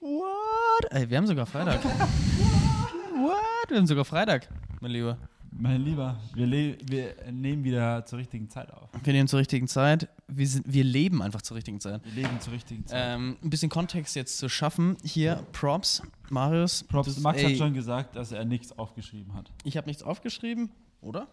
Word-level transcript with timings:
What? 0.00 0.90
Ey, 0.90 1.10
wir 1.10 1.16
haben 1.16 1.26
sogar 1.26 1.46
Freitag. 1.46 1.82
What? 1.84 3.68
Wir 3.70 3.78
haben 3.78 3.86
sogar 3.86 4.04
Freitag, 4.04 4.48
mein 4.80 4.92
Lieber. 4.92 5.18
Mein 5.50 5.82
Lieber, 5.82 6.20
wir, 6.34 6.76
wir 6.86 7.14
nehmen 7.32 7.64
wieder 7.64 8.04
zur 8.04 8.18
richtigen 8.20 8.48
Zeit 8.48 8.72
auf. 8.72 8.90
Wir 9.02 9.12
nehmen 9.12 9.26
zur 9.26 9.40
richtigen 9.40 9.66
Zeit. 9.66 10.08
Wir, 10.28 10.46
sind, 10.46 10.72
wir 10.72 10.84
leben 10.84 11.20
einfach 11.20 11.42
zur 11.42 11.56
richtigen 11.56 11.80
Zeit. 11.80 12.04
Wir 12.04 12.22
leben 12.22 12.40
zur 12.40 12.52
richtigen 12.52 12.86
Zeit. 12.86 13.16
Ähm, 13.16 13.38
ein 13.42 13.50
bisschen 13.50 13.70
Kontext 13.70 14.14
jetzt 14.14 14.38
zu 14.38 14.48
schaffen. 14.48 14.96
Hier, 15.02 15.44
Props, 15.52 16.02
Marius. 16.30 16.84
Props, 16.84 17.14
das- 17.14 17.18
Max 17.22 17.42
ey, 17.42 17.50
hat 17.50 17.58
schon 17.58 17.74
gesagt, 17.74 18.14
dass 18.14 18.30
er 18.30 18.44
nichts 18.44 18.78
aufgeschrieben 18.78 19.34
hat. 19.34 19.50
Ich 19.64 19.76
habe 19.76 19.88
nichts 19.88 20.02
aufgeschrieben, 20.02 20.70
oder? 21.00 21.26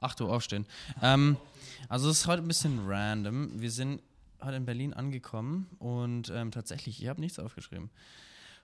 8 0.00 0.20
Uhr 0.22 0.32
aufstehen. 0.32 0.64
Ähm, 1.02 1.36
also 1.88 2.08
es 2.08 2.20
ist 2.20 2.26
heute 2.26 2.42
ein 2.42 2.48
bisschen 2.48 2.80
random. 2.86 3.60
Wir 3.60 3.70
sind 3.70 4.00
heute 4.44 4.56
in 4.56 4.64
Berlin 4.66 4.92
angekommen 4.92 5.66
und 5.78 6.30
ähm, 6.34 6.50
tatsächlich, 6.50 7.02
ich 7.02 7.08
habe 7.08 7.20
nichts 7.20 7.38
aufgeschrieben. 7.38 7.90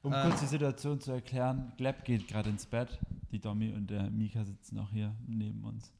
Um 0.02 0.12
Ähm. 0.14 0.22
kurz 0.28 0.40
die 0.40 0.46
Situation 0.46 1.00
zu 1.00 1.12
erklären, 1.12 1.72
Gleb 1.76 2.04
geht 2.04 2.26
gerade 2.28 2.48
ins 2.50 2.66
Bett. 2.66 2.98
Die 3.32 3.38
Domi 3.38 3.72
und 3.72 3.90
der 3.90 4.10
Mika 4.10 4.44
sitzen 4.44 4.78
auch 4.78 4.90
hier 4.90 5.14
neben 5.26 5.62
uns 5.64 5.92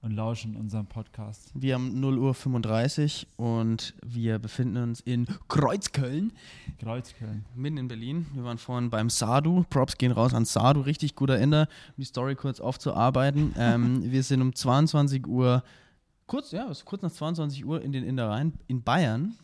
und 0.00 0.12
lauschen 0.12 0.56
unserem 0.56 0.86
Podcast. 0.86 1.50
Wir 1.54 1.74
haben 1.74 2.00
0 2.00 2.18
Uhr 2.18 2.34
35 2.34 3.28
und 3.36 3.94
wir 4.04 4.38
befinden 4.40 4.76
uns 4.78 5.00
in 5.00 5.26
Kreuzköln, 5.48 6.32
Kreuzköln. 6.80 7.44
mitten 7.54 7.76
in 7.78 7.88
Berlin. 7.88 8.26
Wir 8.34 8.42
waren 8.44 8.58
vorhin 8.58 8.90
beim 8.90 9.10
Sadu. 9.10 9.64
Props 9.70 9.98
gehen 9.98 10.10
raus 10.12 10.34
an 10.34 10.44
Sadu. 10.44 10.80
Richtig 10.80 11.14
guter 11.14 11.38
Ender, 11.38 11.68
um 11.90 11.94
die 11.98 12.04
Story 12.04 12.34
kurz 12.34 12.58
aufzuarbeiten. 12.60 13.54
ähm, 13.56 14.02
wir 14.10 14.22
sind 14.24 14.42
um 14.42 14.54
22 14.54 15.26
Uhr, 15.28 15.62
kurz, 16.26 16.52
ja, 16.52 16.64
es 16.70 16.78
ist 16.78 16.84
kurz 16.84 17.02
nach 17.02 17.12
22 17.12 17.64
Uhr 17.64 17.82
in 17.82 17.92
den 17.92 18.04
Indereien 18.04 18.52
in 18.66 18.82
Bayern. 18.82 19.36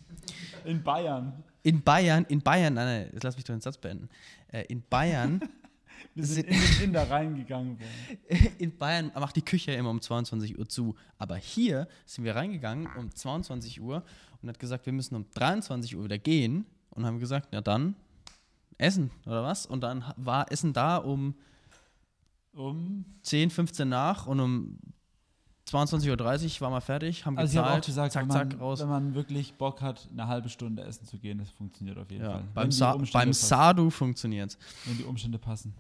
In 0.65 0.83
Bayern. 0.83 1.45
In 1.63 1.83
Bayern, 1.83 2.25
in 2.29 2.41
Bayern, 2.41 2.75
nein, 2.75 2.87
nein, 2.87 3.11
jetzt 3.13 3.25
lass 3.25 3.37
mich 3.37 3.45
doch 3.45 3.55
den 3.55 3.61
Satz 3.61 3.77
beenden. 3.77 4.09
Äh, 4.49 4.65
in 4.69 4.83
Bayern, 4.89 5.41
Wir 6.15 6.25
sind 6.25 6.49
in 6.49 6.61
den 6.61 6.83
Inder 6.83 7.11
reingegangen. 7.11 7.79
worden. 7.79 8.53
in 8.59 8.77
Bayern 8.77 9.13
macht 9.15 9.37
die 9.37 9.43
Küche 9.43 9.73
immer 9.73 9.91
um 9.91 10.01
22 10.01 10.59
Uhr 10.59 10.69
zu. 10.69 10.95
Aber 11.17 11.37
hier 11.37 11.89
sind 12.07 12.25
wir 12.25 12.35
reingegangen 12.35 12.89
um 12.97 13.15
22 13.15 13.81
Uhr 13.81 14.03
und 14.43 14.49
hat 14.49 14.59
gesagt, 14.59 14.87
wir 14.87 14.93
müssen 14.93 15.15
um 15.15 15.27
23 15.35 15.97
Uhr 15.97 16.05
wieder 16.05 16.19
gehen. 16.19 16.67
Und 16.91 17.07
haben 17.07 17.21
gesagt, 17.21 17.51
na 17.53 17.61
dann, 17.61 17.95
essen, 18.77 19.11
oder 19.27 19.45
was? 19.45 19.67
Und 19.67 19.83
dann 19.83 20.05
war 20.17 20.51
Essen 20.51 20.73
da 20.73 20.97
um 20.97 21.35
Um 22.53 23.05
10, 23.23 23.51
15 23.51 23.89
nach 23.89 24.27
und 24.27 24.41
um 24.41 24.79
22.30 25.69 26.11
Uhr 26.57 26.61
waren 26.63 26.73
wir 26.73 26.81
fertig, 26.81 27.25
haben 27.27 27.37
Also 27.39 27.53
ich 27.53 27.59
habe 27.59 27.71
auch 27.71 27.75
gezahlt, 27.77 27.87
gesagt, 27.87 28.13
zack, 28.13 28.23
wenn, 28.23 28.29
man, 28.29 28.51
zack, 28.51 28.61
raus. 28.61 28.81
wenn 28.81 28.89
man 28.89 29.15
wirklich 29.15 29.55
Bock 29.55 29.81
hat, 29.83 30.09
eine 30.13 30.27
halbe 30.27 30.49
Stunde 30.49 30.83
essen 30.83 31.07
zu 31.07 31.19
gehen, 31.19 31.39
das 31.39 31.51
funktioniert 31.51 31.99
auf 31.99 32.11
jeden 32.11 32.25
Ja, 32.25 32.33
Fall. 32.33 32.45
Beim, 32.55 32.71
Sa 32.73 32.97
beim. 33.13 33.33
Sadu 33.33 33.91
funktioniert 33.91 34.57
Wenn 34.87 34.97
die 34.97 35.05
Umstände 35.05 35.39
passen. 35.39 35.75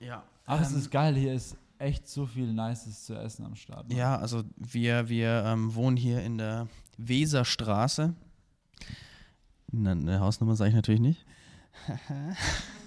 Ja. 0.00 0.22
Aber 0.46 0.60
es 0.62 0.72
ist 0.72 0.90
geil, 0.90 1.14
hier 1.16 1.34
ist 1.34 1.56
echt 1.78 2.08
so 2.08 2.24
viel 2.26 2.52
Nices 2.52 3.04
zu 3.04 3.14
essen 3.14 3.44
am 3.44 3.54
Start. 3.56 3.88
ne? 3.88 3.96
Ja, 3.96 4.16
also 4.16 4.44
wir, 4.56 5.08
wir 5.08 5.44
ähm, 5.44 5.74
wohnen 5.74 5.96
hier 5.96 6.22
in 6.22 6.38
der 6.38 6.68
Weserstraße. 6.98 8.14
Na, 9.72 9.90
eine 9.92 10.20
Hausnummer 10.20 10.56
sage 10.56 10.70
ich 10.70 10.76
natürlich 10.76 11.00
nicht. 11.00 11.26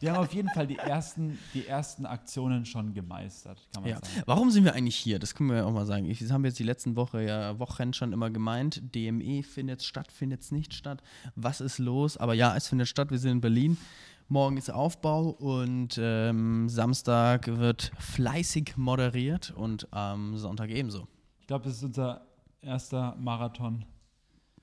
Die 0.00 0.08
haben 0.10 0.16
auf 0.16 0.32
jeden 0.32 0.48
Fall 0.50 0.66
die 0.66 0.76
ersten, 0.78 1.38
die 1.52 1.66
ersten 1.66 2.06
Aktionen 2.06 2.64
schon 2.64 2.94
gemeistert, 2.94 3.60
kann 3.74 3.82
man 3.82 3.90
Ja. 3.92 3.96
sagen. 3.96 4.22
Warum 4.26 4.50
sind 4.50 4.64
wir 4.64 4.74
eigentlich 4.74 4.96
hier? 4.96 5.18
Das 5.18 5.34
können 5.34 5.50
wir 5.50 5.56
ja 5.58 5.64
auch 5.66 5.72
mal 5.72 5.84
sagen. 5.84 6.06
Ich, 6.06 6.20
das 6.20 6.30
haben 6.30 6.42
wir 6.42 6.48
jetzt 6.48 6.58
die 6.58 6.64
letzten 6.64 6.96
Woche 6.96 7.22
ja 7.22 7.58
Wochen 7.58 7.92
schon 7.92 8.12
immer 8.12 8.30
gemeint. 8.30 8.94
DME 8.94 9.42
findet 9.42 9.82
statt, 9.82 10.10
findet 10.10 10.40
es 10.40 10.52
nicht 10.52 10.72
statt. 10.72 11.02
Was 11.34 11.60
ist 11.60 11.78
los? 11.78 12.16
Aber 12.16 12.32
ja, 12.34 12.56
es 12.56 12.68
findet 12.68 12.88
statt. 12.88 13.10
Wir 13.10 13.18
sind 13.18 13.32
in 13.32 13.40
Berlin. 13.42 13.76
Morgen 14.28 14.56
ist 14.56 14.70
Aufbau 14.70 15.30
und 15.30 15.98
ähm, 16.00 16.68
Samstag 16.68 17.48
wird 17.48 17.90
fleißig 17.98 18.76
moderiert 18.76 19.50
und 19.56 19.92
am 19.92 20.36
Sonntag 20.36 20.70
ebenso. 20.70 21.08
Ich 21.40 21.46
glaube, 21.48 21.64
das 21.64 21.74
ist 21.78 21.82
unser 21.82 22.22
erster 22.62 23.16
Marathon, 23.18 23.84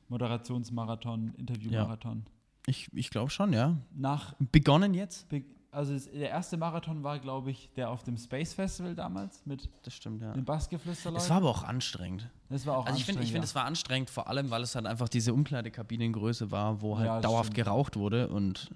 Moderationsmarathon, 0.08 1.34
Interviewmarathon. 1.38 2.26
Ich, 2.70 2.90
ich 2.94 3.10
glaube 3.10 3.32
schon, 3.32 3.54
ja. 3.54 3.76
Nach, 3.96 4.36
Begonnen 4.52 4.94
jetzt? 4.94 5.28
Be- 5.30 5.46
also 5.72 5.94
es, 5.94 6.06
der 6.12 6.30
erste 6.30 6.58
Marathon 6.58 7.04
war, 7.04 7.18
glaube 7.20 7.50
ich, 7.52 7.70
der 7.76 7.90
auf 7.90 8.04
dem 8.04 8.18
Space 8.18 8.54
Festival 8.54 8.94
damals 8.96 9.46
mit 9.46 9.70
Das 9.84 9.94
stimmt, 9.94 10.22
ja. 10.22 10.34
den 10.34 10.44
Bassgeflüsterleuten. 10.46 11.24
Es 11.24 11.30
war 11.30 11.38
aber 11.38 11.50
auch 11.50 11.64
anstrengend. 11.64 12.30
das 12.50 12.66
war 12.66 12.78
auch 12.78 12.86
Also 12.86 12.98
ich 12.98 13.06
finde, 13.06 13.24
ich 13.24 13.32
finde, 13.32 13.46
es 13.46 13.56
war 13.56 13.64
anstrengend, 13.66 14.10
vor 14.10 14.28
allem, 14.28 14.50
weil 14.50 14.64
es 14.64 14.76
halt 14.76 14.86
einfach 14.86 15.08
diese 15.10 15.34
Umkleidekabinengröße 15.34 16.52
war, 16.52 16.82
wo 16.82 16.98
halt 16.98 17.08
Ja, 17.08 17.16
das 17.16 17.24
dauerhaft 17.24 17.48
stimmt. 17.54 17.66
geraucht 17.66 17.96
wurde 17.96 18.28
und 18.30 18.70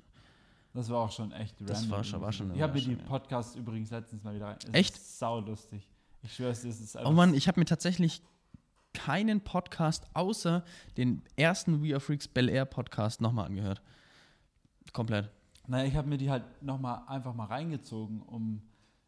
Das 0.73 0.90
war 0.90 1.00
auch 1.00 1.12
schon 1.12 1.31
echt 1.34 1.59
Das 1.62 1.78
random 1.79 1.91
war 1.91 2.03
schon- 2.03 2.22
war 2.22 2.31
schon- 2.31 2.56
Ich 2.56 2.62
habe 2.62 2.73
mir 2.73 2.81
die 2.81 2.91
ja. 2.91 2.97
Podcasts 3.08 3.56
übrigens 3.56 3.90
letztens 3.91 4.23
mal 4.23 4.34
wieder 4.35 4.47
rein. 4.47 4.58
Es 4.68 4.73
Echt? 4.73 4.96
Ist 4.96 5.19
sau 5.19 5.40
lustig. 5.41 5.88
Ich 6.23 6.34
schwöre 6.35 6.52
es, 6.52 6.63
es 6.63 6.79
ist 6.79 6.96
Oh 7.03 7.12
Mann, 7.12 7.34
ich 7.34 7.47
habe 7.47 7.59
mir 7.59 7.66
tatsächlich 7.66 8.22
keinen 8.94 9.41
Podcast 9.41 10.06
außer 10.13 10.63
den 10.97 11.22
ersten 11.35 11.84
We 11.84 11.94
Are 11.94 12.00
Freaks 12.00 12.28
Bel 12.28 12.50
Air 12.50 12.66
Podcast 12.66 13.22
nochmal 13.22 13.46
angehört. 13.47 13.81
Komplett. 14.94 15.29
Naja, 15.68 15.85
ich 15.85 15.96
habe 15.96 16.09
mir 16.09 16.18
die 16.18 16.29
halt 16.29 16.44
nochmal 16.62 17.02
einfach 17.07 17.34
mal 17.34 17.46
reingezogen, 17.46 18.22
um. 18.22 18.62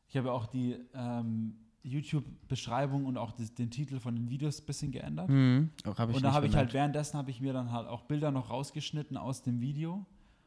Ich 0.07 0.17
habe 0.17 0.27
ja 0.27 0.33
auch 0.33 0.45
die 0.45 0.77
ähm, 0.93 1.55
YouTube-Beschreibung 1.81 3.05
und 3.05 3.17
auch 3.17 3.31
das, 3.31 3.53
den 3.53 3.71
Titel 3.71 3.99
von 3.99 4.15
den 4.15 4.29
Videos 4.29 4.61
ein 4.61 4.65
bisschen 4.65 4.91
geändert. 4.91 5.29
Mhm. 5.29 5.71
Auch 5.85 5.97
hab 5.97 6.09
ich 6.09 6.15
und 6.15 6.23
da 6.23 6.33
habe 6.33 6.47
ich 6.47 6.55
halt 6.55 6.73
währenddessen 6.73 7.17
habe 7.17 7.31
ich 7.31 7.41
mir 7.41 7.51
dann 7.51 7.71
halt 7.71 7.87
auch 7.87 8.03
Bilder 8.03 8.31
noch 8.31 8.49
rausgeschnitten 8.49 9.17
aus 9.17 9.41
dem 9.41 9.59
Video 9.59 10.05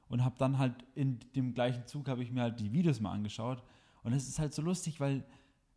und 0.09 0.25
habe 0.25 0.37
dann 0.39 0.59
halt 0.59 0.75
in 0.95 1.19
dem 1.35 1.53
gleichen 1.53 1.87
Zug 1.87 2.09
habe 2.09 2.23
ich 2.23 2.31
mir 2.31 2.43
halt 2.43 2.61
die 2.61 2.73
Videos 2.73 3.01
mal 3.01 3.13
angeschaut 3.13 3.63
und 4.03 4.13
es 4.13 4.29
ist 4.29 4.39
halt 4.39 4.55
so 4.55 4.63
lustig, 4.63 5.01
weil 5.01 5.25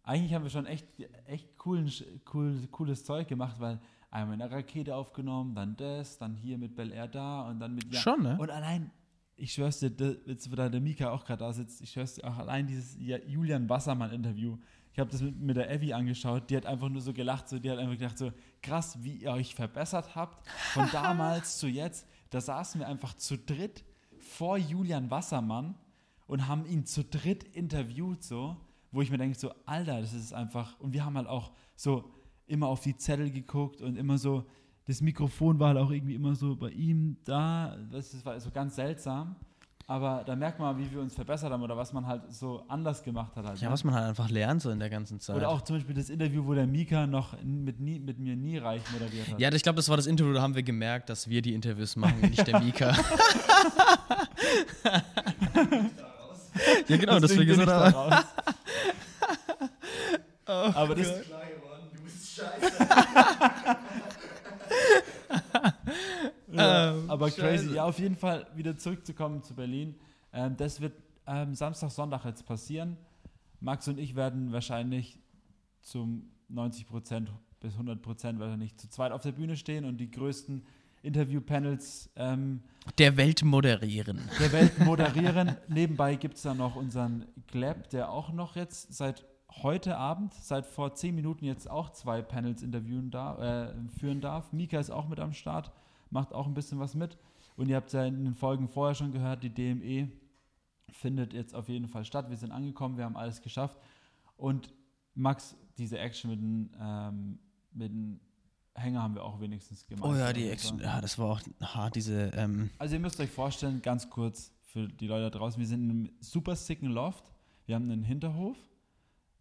eigentlich 0.10 0.34
haben 0.34 0.44
wir 0.44 0.50
schon 0.50 0.66
echt 0.66 0.88
echt 1.26 1.58
coolen, 1.58 1.92
cool, 2.34 2.68
cooles 2.72 3.06
Zeug 3.06 3.28
gemacht, 3.28 3.60
weil 3.60 3.80
einmal 4.12 4.34
in 4.34 4.40
der 4.40 4.52
Rakete 4.52 4.96
aufgenommen, 4.96 5.54
dann 5.56 5.76
das, 5.76 6.18
dann 6.18 6.36
hier 6.36 6.58
mit 6.58 6.76
Bel 6.76 6.92
Air 6.92 7.08
da 7.08 7.42
und 7.48 7.60
dann 7.60 7.76
mit 7.76 7.96
Schon, 7.96 8.24
ne? 8.24 8.38
und 8.40 8.50
allein 8.50 8.92
ich 9.36 9.54
schwör's 9.54 9.80
dir, 9.80 9.90
da- 9.90 10.16
jetzt 10.26 10.52
wo 10.52 10.56
da 10.56 10.68
der 10.68 10.82
Mika 10.82 11.12
auch 11.12 11.24
gerade 11.24 11.40
da 11.46 11.54
sitzt, 11.54 11.82
ich 11.82 11.92
schwör's 11.92 12.16
dir 12.16 12.26
auch 12.28 12.38
allein 12.38 12.68
dieses 12.68 12.98
Ja- 13.00 13.24
Julian 13.26 13.70
Wassermann-Interview. 13.70 14.58
Ich 14.92 15.00
habe 15.00 15.10
das 15.12 15.22
mit, 15.22 15.40
mit 15.40 15.56
der 15.56 15.70
Evi 15.72 15.94
angeschaut, 15.94 16.50
die 16.50 16.58
hat 16.58 16.66
einfach 16.66 16.90
nur 16.90 17.02
so 17.02 17.14
gelacht, 17.14 17.48
so, 17.48 17.58
die 17.60 17.70
hat 17.72 17.78
einfach 17.78 17.98
gedacht, 17.98 18.18
so 18.18 18.32
krass, 18.62 18.98
wie 19.02 19.18
ihr 19.18 19.32
euch 19.32 19.56
verbessert 19.56 20.14
habt 20.16 20.46
von 20.74 20.90
damals 20.92 21.58
zu 21.60 21.68
jetzt. 21.68 22.06
Da 22.32 22.42
saßen 22.42 22.82
wir 22.82 22.88
einfach 22.88 23.14
zu 23.14 23.38
dritt 23.38 23.86
vor 24.18 24.58
Julian 24.58 25.10
Wassermann 25.10 25.76
und 26.28 26.48
haben 26.48 26.66
ihn 26.66 26.86
zu 26.86 27.04
dritt 27.06 27.44
interviewt, 27.56 28.24
so, 28.24 28.58
wo 28.92 29.02
ich 29.02 29.12
mir 29.12 29.18
denke, 29.18 29.38
so, 29.38 29.52
Alter, 29.66 30.02
das 30.02 30.14
ist 30.14 30.34
einfach, 30.34 30.80
und 30.80 30.94
wir 30.94 31.06
haben 31.06 31.16
halt 31.18 31.28
auch 31.28 31.52
so 31.76 32.12
immer 32.48 32.68
auf 32.68 32.82
die 32.82 32.96
Zettel 32.96 33.30
geguckt 33.32 33.82
und 33.82 33.98
immer 33.98 34.18
so, 34.18 34.46
das 34.86 35.02
Mikrofon 35.02 35.60
war 35.60 35.70
halt 35.70 35.78
auch 35.78 35.92
irgendwie 35.92 36.16
immer 36.16 36.34
so 36.36 36.56
bei 36.56 36.70
ihm 36.72 37.18
da, 37.24 37.78
das 37.92 38.26
war 38.26 38.40
so 38.40 38.50
ganz 38.50 38.76
seltsam. 38.76 39.36
Aber 39.86 40.24
da 40.24 40.36
merkt 40.36 40.60
man, 40.60 40.78
wie 40.78 40.92
wir 40.92 41.02
uns 41.02 41.16
verbessert 41.16 41.52
haben 41.52 41.64
oder 41.64 41.76
was 41.76 41.92
man 41.94 42.06
halt 42.06 42.32
so 42.32 42.64
anders 42.68 43.02
gemacht 43.02 43.36
hat. 43.36 43.44
Halt, 43.44 43.60
Ja, 43.60 43.70
ne? 43.70 43.74
was 43.74 43.84
man 43.84 43.96
halt 43.96 44.06
einfach 44.06 44.30
lernt 44.30 44.62
so 44.62 44.70
in 44.70 44.78
der 44.78 44.90
ganzen 44.92 45.20
Zeit. 45.20 45.36
Oder 45.36 45.50
auch 45.50 45.62
zum 45.62 45.78
Beispiel 45.78 45.96
das 45.96 46.12
Interview, 46.12 46.46
wo 46.46 46.54
der 46.54 46.68
Mika 46.68 47.08
noch 47.08 47.36
mit, 47.42 47.80
nie, 47.80 47.98
mit 47.98 48.20
mir 48.20 48.36
nie 48.36 48.60
reich 48.60 48.84
moderiert 48.92 49.32
hat. 49.32 49.40
ja, 49.40 49.52
ich 49.52 49.64
glaube, 49.64 49.78
das 49.78 49.90
war 49.90 49.98
das 49.98 50.06
Interview, 50.06 50.34
da 50.34 50.44
haben 50.44 50.54
wir 50.54 50.62
gemerkt, 50.62 51.10
dass 51.10 51.28
wir 51.28 51.42
die 51.42 51.56
Interviews 51.56 51.96
machen, 51.96 52.22
nicht 52.30 52.46
der 52.46 52.60
Mika. 52.60 52.92
ja, 56.88 56.98
genau, 56.98 57.20
deswegen, 57.20 57.48
bin 57.48 57.60
ist 57.62 57.68
er 57.68 57.92
da 57.92 58.26
raus. 60.50 60.76
Aber 60.76 60.96
das, 60.96 61.22
Klar 61.22 61.42
geworden, 61.46 61.84
du 61.96 62.02
bist 62.04 62.36
scheiße. 62.36 62.72
Ja, 66.52 66.92
Ähm, 66.94 67.10
aber 67.10 67.30
crazy. 67.30 67.42
scheiße. 67.42 67.76
Ja, 67.76 67.84
auf 67.86 68.00
jeden 68.00 68.16
Fall 68.16 68.48
wieder 68.56 68.76
zurückzukommen 68.78 69.44
zu 69.44 69.54
Berlin. 69.56 69.96
Ähm, 70.34 70.58
das 70.58 70.82
wird 70.82 70.94
ähm, 71.28 71.54
Samstag, 71.54 71.92
Sonntag 71.92 72.26
jetzt 72.26 72.46
passieren. 72.46 72.98
Max 73.60 73.88
und 73.88 74.00
ich 74.00 74.16
werden 74.16 74.52
wahrscheinlich 74.52 75.20
zum 75.82 76.32
90 76.48 76.88
Prozent 76.88 77.32
bis 77.60 77.74
100 77.74 78.02
Prozent 78.02 78.40
wahrscheinlich 78.40 78.76
zu 78.78 78.90
zweit 78.90 79.12
auf 79.12 79.22
der 79.22 79.34
Bühne 79.34 79.58
stehen 79.58 79.86
und 79.86 79.98
die 79.98 80.10
größten 80.10 80.66
Interview-Panels 81.04 82.10
ähm, 82.16 82.62
Der 82.98 83.16
Welt 83.16 83.44
moderieren. 83.44 84.20
der 84.40 84.52
Welt 84.52 84.80
moderieren. 84.80 85.56
Nebenbei 85.68 86.16
gibt 86.16 86.38
es 86.38 86.42
dann 86.44 86.58
noch 86.58 86.76
unseren 86.76 87.26
Gleb, 87.48 87.90
der 87.92 88.12
auch 88.12 88.32
noch 88.34 88.56
jetzt 88.56 88.94
seit 88.94 89.26
heute 89.50 89.98
Abend, 89.98 90.34
seit 90.34 90.66
vor 90.66 90.94
zehn 90.94 91.16
Minuten 91.16 91.46
jetzt 91.46 91.70
auch 91.70 91.90
zwei 91.92 92.22
Panels 92.22 92.62
interviewen 92.62 93.12
darf, 93.12 93.40
äh, 93.40 93.74
führen 94.00 94.22
darf. 94.22 94.54
Mika 94.54 94.80
ist 94.80 94.90
auch 94.92 95.08
mit 95.08 95.20
am 95.20 95.34
Start, 95.34 95.72
macht 96.10 96.34
auch 96.34 96.48
ein 96.48 96.54
bisschen 96.54 96.80
was 96.80 96.96
mit. 96.96 97.18
Und 97.56 97.68
ihr 97.68 97.76
habt 97.76 97.92
ja 97.92 98.06
in 98.06 98.24
den 98.24 98.36
Folgen 98.36 98.68
vorher 98.68 98.96
schon 98.96 99.12
gehört, 99.12 99.44
die 99.44 99.50
DME 99.50 100.12
findet 100.92 101.34
jetzt 101.34 101.54
auf 101.54 101.68
jeden 101.68 101.88
Fall 101.88 102.06
statt. 102.06 102.30
Wir 102.30 102.38
sind 102.38 102.52
angekommen, 102.52 102.98
wir 102.98 103.06
haben 103.06 103.18
alles 103.18 103.42
geschafft. 103.42 103.78
Und 104.38 104.74
Max, 105.14 105.56
diese 105.78 106.00
Action 106.00 106.30
mit 106.32 106.40
dem, 106.40 106.70
ähm, 106.80 107.40
mit 107.74 107.92
dem 107.92 108.20
Hänger 108.76 109.02
haben 109.02 109.16
wir 109.16 109.24
auch 109.24 109.42
wenigstens 109.42 109.86
gemacht. 109.86 110.10
Oh 110.10 110.16
ja, 110.16 110.32
die 110.32 110.48
Action, 110.50 110.80
ja, 110.80 111.02
das 111.02 111.20
war 111.20 111.32
auch 111.32 111.42
hart, 111.62 111.96
diese, 111.96 112.32
ähm, 112.36 112.70
Also 112.78 112.96
ihr 112.96 113.02
müsst 113.02 113.20
euch 113.20 113.30
vorstellen, 113.30 113.82
ganz 113.82 114.10
kurz 114.10 114.54
für 114.62 114.88
die 114.88 115.08
Leute 115.08 115.30
da 115.30 115.38
draußen, 115.38 115.60
wir 115.60 115.68
sind 115.68 115.84
in 115.84 115.90
einem 115.90 116.10
super 116.20 116.56
sicken 116.56 116.88
Loft. 116.88 117.34
Wir 117.66 117.76
haben 117.76 117.90
einen 117.92 118.04
Hinterhof, 118.04 118.58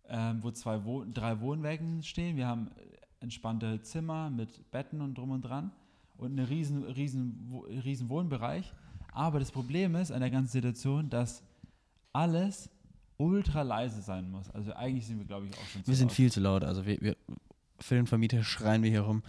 ähm, 0.08 0.42
wo 0.42 0.50
zwei 0.50 0.84
Wo 0.84 1.04
drei 1.04 1.40
Wohnwägen 1.40 2.02
stehen. 2.02 2.36
Wir 2.36 2.46
haben 2.46 2.70
entspannte 3.20 3.82
Zimmer 3.82 4.30
mit 4.30 4.70
Betten 4.70 5.00
und 5.00 5.16
drum 5.16 5.30
und 5.30 5.42
dran 5.42 5.70
und 6.16 6.38
einen 6.38 6.46
riesen, 6.46 6.84
riesen, 6.84 7.52
riesen 7.84 8.08
Wohnbereich. 8.08 8.72
Aber 9.12 9.38
das 9.38 9.50
Problem 9.50 9.94
ist 9.94 10.12
an 10.12 10.20
der 10.20 10.30
ganzen 10.30 10.52
Situation, 10.52 11.10
dass 11.10 11.42
alles 12.12 12.70
ultra 13.16 13.62
leise 13.62 14.00
sein 14.00 14.30
muss. 14.30 14.48
Also 14.50 14.72
eigentlich 14.74 15.06
sind 15.06 15.18
wir, 15.18 15.26
glaube 15.26 15.46
ich, 15.46 15.54
auch 15.54 15.66
schon 15.66 15.82
zu 15.82 15.88
wir 15.88 15.96
sind 15.96 16.08
laut. 16.08 16.16
viel 16.16 16.32
zu 16.32 16.40
laut, 16.40 16.64
also 16.64 16.86
wir, 16.86 17.00
wir 17.00 17.16
für 17.80 17.94
den 17.94 18.06
Vermieter 18.06 18.42
schreien 18.42 18.82
wir 18.82 18.90
hier 18.90 19.02
rum. 19.02 19.22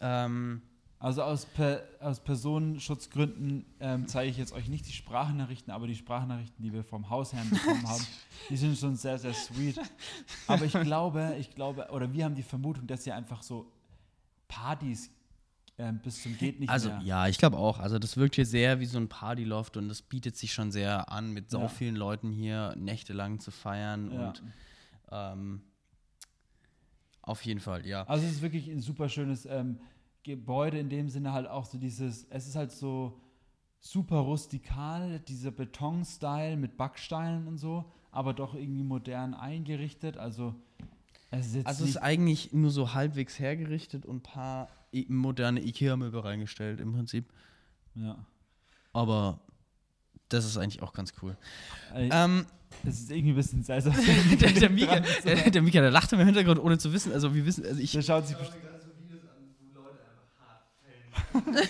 Ähm, 0.00 0.62
Also 0.98 1.22
aus, 1.22 1.44
per, 1.44 1.82
aus 2.00 2.20
Personenschutzgründen 2.20 3.66
ähm, 3.80 4.08
zeige 4.08 4.30
ich 4.30 4.38
jetzt 4.38 4.52
euch 4.52 4.68
nicht 4.68 4.86
die 4.88 4.92
Sprachnachrichten, 4.92 5.70
aber 5.72 5.86
die 5.86 5.94
Sprachnachrichten, 5.94 6.62
die 6.62 6.72
wir 6.72 6.84
vom 6.84 7.10
Hausherrn 7.10 7.50
bekommen 7.50 7.86
haben, 7.88 8.04
die 8.48 8.56
sind 8.56 8.78
schon 8.78 8.96
sehr, 8.96 9.18
sehr 9.18 9.34
sweet. 9.34 9.78
Aber 10.46 10.64
ich 10.64 10.72
glaube, 10.72 11.36
ich 11.38 11.54
glaube, 11.54 11.88
oder 11.90 12.10
wir 12.12 12.24
haben 12.24 12.34
die 12.34 12.42
Vermutung, 12.42 12.86
dass 12.86 13.06
ihr 13.06 13.14
einfach 13.14 13.42
so 13.42 13.70
Partys 14.48 15.10
ähm, 15.78 15.98
bis 16.02 16.22
zum 16.22 16.38
geht 16.38 16.58
nicht 16.60 16.70
also 16.70 16.88
mehr. 16.88 17.00
ja, 17.04 17.28
ich 17.28 17.36
glaube 17.36 17.58
auch. 17.58 17.78
Also 17.78 17.98
das 17.98 18.16
wirkt 18.16 18.34
hier 18.36 18.46
sehr 18.46 18.80
wie 18.80 18.86
so 18.86 18.96
ein 18.98 19.08
Partyloft 19.10 19.76
und 19.76 19.90
das 19.90 20.00
bietet 20.00 20.34
sich 20.34 20.54
schon 20.54 20.72
sehr 20.72 21.12
an, 21.12 21.32
mit 21.34 21.50
so 21.50 21.60
Ja. 21.60 21.68
vielen 21.68 21.96
Leuten 21.96 22.32
hier 22.32 22.74
nächtelang 22.78 23.38
zu 23.40 23.50
feiern 23.50 24.10
Ja. 24.10 24.28
und 24.28 24.42
ähm, 25.12 25.62
auf 27.20 27.42
jeden 27.44 27.60
Fall, 27.60 27.84
ja. 27.86 28.04
Also 28.04 28.24
es 28.24 28.32
ist 28.32 28.42
wirklich 28.42 28.68
ein 28.68 28.80
super 28.80 29.10
schönes 29.10 29.44
ähm, 29.44 29.78
Gebäude 30.26 30.78
in 30.78 30.88
dem 30.88 31.08
Sinne 31.08 31.32
halt 31.32 31.46
auch 31.48 31.64
so 31.66 31.78
dieses, 31.78 32.26
es 32.30 32.48
ist 32.48 32.56
halt 32.56 32.72
so 32.72 33.20
super 33.80 34.16
rustikal, 34.16 35.20
dieser 35.20 35.52
Beton-Style 35.52 36.56
mit 36.56 36.76
Backsteinen 36.76 37.46
und 37.46 37.58
so, 37.58 37.84
aber 38.10 38.34
doch 38.34 38.54
irgendwie 38.54 38.82
modern 38.82 39.34
eingerichtet. 39.34 40.16
Also 40.16 40.54
es 41.30 41.54
ist 41.54 41.66
Also 41.66 41.84
es 41.84 41.90
ist 41.90 41.96
eigentlich 41.98 42.52
nur 42.52 42.70
so 42.70 42.92
halbwegs 42.94 43.38
hergerichtet 43.38 44.04
und 44.04 44.16
ein 44.16 44.22
paar 44.22 44.68
moderne 45.08 45.60
Ikea-Möbel 45.64 46.20
reingestellt 46.20 46.80
im 46.80 46.92
Prinzip. 46.92 47.32
ja. 47.94 48.16
Aber 48.92 49.38
das 50.30 50.44
ist 50.46 50.56
eigentlich 50.56 50.82
auch 50.82 50.92
ganz 50.94 51.12
cool. 51.22 51.36
Äh, 51.94 52.08
Ähm, 52.10 52.46
Es 52.84 52.98
ist 53.00 53.10
irgendwie 53.10 53.32
ein 53.32 53.36
bisschen 53.36 53.62
seltsam. 53.62 53.94
der, 54.40 54.52
der, 54.52 54.70
Mika, 54.70 55.00
der, 55.24 55.50
der 55.50 55.62
Mika, 55.62 55.80
der 55.80 55.90
lacht 55.92 56.12
im 56.14 56.18
Hintergrund, 56.20 56.58
ohne 56.58 56.78
zu 56.78 56.92
wissen. 56.92 57.12
Also 57.12 57.32
wir 57.34 57.44
wissen, 57.46 57.64
also 57.64 57.78
ich 57.80 57.92
Der 57.92 58.02
schaut 58.02 58.26
sich 58.26 58.34
Ich 58.34 58.40
bestimmt. 58.40 58.62
schaue 58.64 58.72
mir 58.72 58.78
gerade 58.78 58.84
so 58.84 58.98
Videos 59.04 59.22
an, 59.28 59.54
wo 59.74 59.80
Leute 59.80 59.98
einfach 60.00 61.12
hart 61.34 61.44
fällen. 61.54 61.68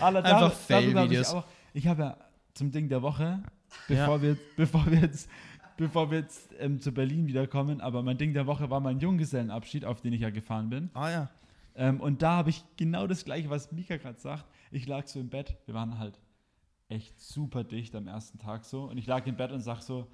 Alle 0.00 0.24
Einfach 0.24 0.52
Fail-Videos. 0.52 1.34
Ich, 1.72 1.84
ich 1.84 1.86
habe 1.86 2.02
ja 2.02 2.16
zum 2.54 2.70
Ding 2.70 2.88
der 2.88 3.02
Woche, 3.02 3.42
bevor 3.86 4.22
wir, 4.22 4.36
bevor 4.56 4.86
wir 4.90 5.00
jetzt, 5.00 5.28
bevor 5.76 6.10
wir 6.10 6.18
jetzt 6.18 6.50
ähm, 6.58 6.80
zu 6.80 6.92
Berlin 6.92 7.26
wiederkommen, 7.26 7.80
aber 7.80 8.02
mein 8.02 8.18
Ding 8.18 8.32
der 8.32 8.46
Woche 8.46 8.70
war 8.70 8.80
mein 8.80 8.98
Junggesellenabschied, 8.98 9.84
auf 9.84 10.00
den 10.00 10.12
ich 10.12 10.20
ja 10.20 10.30
gefahren 10.30 10.70
bin. 10.70 10.90
Ah 10.94 11.10
ja. 11.10 11.30
Ähm, 11.74 12.00
und 12.00 12.22
da 12.22 12.32
habe 12.32 12.50
ich 12.50 12.64
genau 12.76 13.06
das 13.06 13.24
gleiche, 13.24 13.50
was 13.50 13.70
Mika 13.70 13.96
gerade 13.96 14.18
sagt. 14.18 14.44
Ich 14.70 14.86
lag 14.86 15.06
so 15.06 15.20
im 15.20 15.28
Bett, 15.28 15.56
wir 15.66 15.74
waren 15.74 15.98
halt 15.98 16.18
echt 16.88 17.20
super 17.20 17.64
dicht 17.64 17.94
am 17.94 18.08
ersten 18.08 18.38
Tag 18.38 18.64
so. 18.64 18.84
Und 18.84 18.98
ich 18.98 19.06
lag 19.06 19.26
im 19.26 19.36
Bett 19.36 19.52
und 19.52 19.60
sag 19.60 19.82
so 19.82 20.08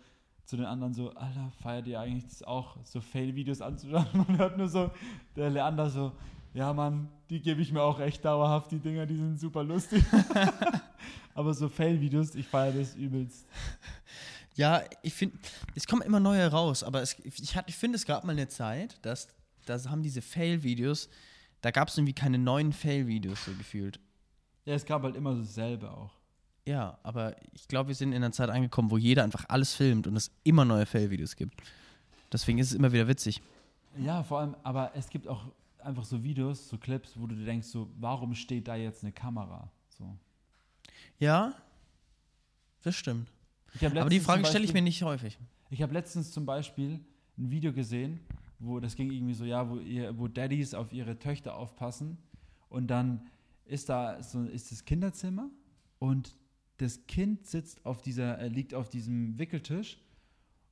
zu 0.44 0.56
den 0.56 0.67
anderen 0.67 0.93
so, 0.93 1.10
Alter, 1.14 1.50
feiert 1.62 1.87
ihr 1.87 2.00
eigentlich 2.00 2.25
das 2.25 2.43
auch, 2.43 2.76
so 2.84 3.00
Fail-Videos 3.00 3.62
anzuschauen? 3.62 4.06
Man 4.12 4.37
hört 4.38 4.58
nur 4.58 4.69
so, 4.69 4.90
der 5.37 5.50
Leander 5.50 5.88
so, 5.88 6.12
ja 6.55 6.73
Mann, 6.73 7.09
die 7.31 7.41
gebe 7.41 7.61
ich 7.61 7.73
mir 7.73 7.83
auch 7.83 8.01
echt 8.01 8.25
dauerhaft, 8.25 8.71
die 8.71 8.79
Dinger, 8.79 9.06
die 9.06 9.17
sind 9.17 9.39
super 9.39 9.62
lustig. 9.62 10.03
Aber 11.35 11.53
so 11.53 11.69
Fail-Videos, 11.69 12.35
ich 12.35 12.47
feiere 12.47 12.73
das 12.73 12.95
übelst. 12.95 13.47
Ja, 14.55 14.83
ich 15.03 15.12
finde, 15.15 15.37
es 15.75 15.87
kommen 15.87 16.03
immer 16.03 16.21
neue 16.21 16.47
raus, 16.47 16.85
aber 16.85 17.03
es, 17.03 17.19
ich, 17.25 17.56
ich 17.67 17.77
finde, 17.77 17.97
es 17.97 18.06
gab 18.06 18.23
mal 18.23 18.33
eine 18.33 18.47
Zeit, 18.47 19.05
dass, 19.05 19.27
dass 19.67 19.89
haben 19.89 20.05
diese 20.05 20.23
Fail-Videos, 20.23 21.09
da 21.61 21.73
gab 21.73 21.89
es 21.89 21.99
irgendwie 21.99 22.12
keine 22.12 22.39
neuen 22.39 22.73
Fail-Videos 22.73 23.47
so 23.47 23.53
gefühlt. 23.53 23.99
Ja, 24.65 24.75
es 24.75 24.85
gab 24.85 25.03
halt 25.03 25.17
immer 25.17 25.35
so 25.35 25.41
dasselbe 25.41 25.91
auch. 25.91 26.12
Ja, 26.67 26.99
aber 27.03 27.37
ich 27.53 27.67
glaube, 27.67 27.89
wir 27.89 27.95
sind 27.97 28.12
in 28.12 28.23
einer 28.23 28.33
Zeit 28.33 28.49
angekommen, 28.49 28.93
wo 28.93 28.97
jeder 28.97 29.25
einfach 29.25 29.45
alles 29.49 29.75
filmt 29.75 30.06
und 30.06 30.17
es 30.17 30.31
immer 30.45 30.65
neue 30.65 30.87
Fail-Videos 30.87 31.35
gibt. 31.35 31.61
Deswegen 32.33 32.59
ist 32.59 32.69
es 32.69 32.75
immer 32.75 32.93
wieder 32.93 33.09
witzig. 33.09 33.43
Ja, 33.99 34.23
vor 34.23 34.39
allem, 34.41 34.56
aber 34.62 34.93
es 34.95 35.09
gibt 35.09 35.27
auch 35.29 35.47
einfach 35.84 36.04
so 36.04 36.22
Videos, 36.22 36.69
so 36.69 36.78
Clips, 36.78 37.19
wo 37.19 37.26
du 37.26 37.34
dir 37.34 37.44
denkst, 37.44 37.69
so, 37.69 37.90
warum 37.98 38.34
steht 38.34 38.69
da 38.69 38.76
jetzt 38.76 39.02
eine 39.02 39.12
Kamera? 39.12 39.70
So. 39.88 40.16
Ja, 41.19 41.54
das 42.82 42.96
stimmt. 42.96 43.31
Aber 43.82 44.08
die 44.08 44.20
Frage 44.20 44.44
stelle 44.46 44.64
ich 44.64 44.72
mir 44.72 44.82
nicht 44.82 45.02
häufig. 45.02 45.38
Ich 45.70 45.82
habe 45.82 45.92
letztens 45.92 46.31
zum 46.31 46.46
Beispiel 46.46 47.00
ein 47.36 47.50
Video 47.50 47.72
gesehen, 47.72 48.20
wo 48.58 48.81
das 48.81 48.94
ging 48.94 49.10
irgendwie 49.10 49.34
so, 49.34 49.44
ja, 49.44 49.69
wo, 49.69 49.78
ihr, 49.78 50.16
wo 50.19 50.28
Daddys 50.28 50.75
auf 50.75 50.92
ihre 50.92 51.19
Töchter 51.19 51.56
aufpassen 51.56 52.19
und 52.69 52.88
dann 52.88 53.26
ist 53.64 53.88
da 53.88 54.22
so 54.22 54.44
ist 54.44 54.70
das 54.70 54.84
Kinderzimmer 54.84 55.50
und 55.98 56.36
das 56.76 57.06
Kind 57.06 57.46
sitzt 57.46 57.84
auf 57.86 58.02
dieser, 58.02 58.38
äh, 58.38 58.48
liegt 58.48 58.75
auf 58.75 58.88
diesem 58.88 59.38
Wickeltisch 59.38 59.98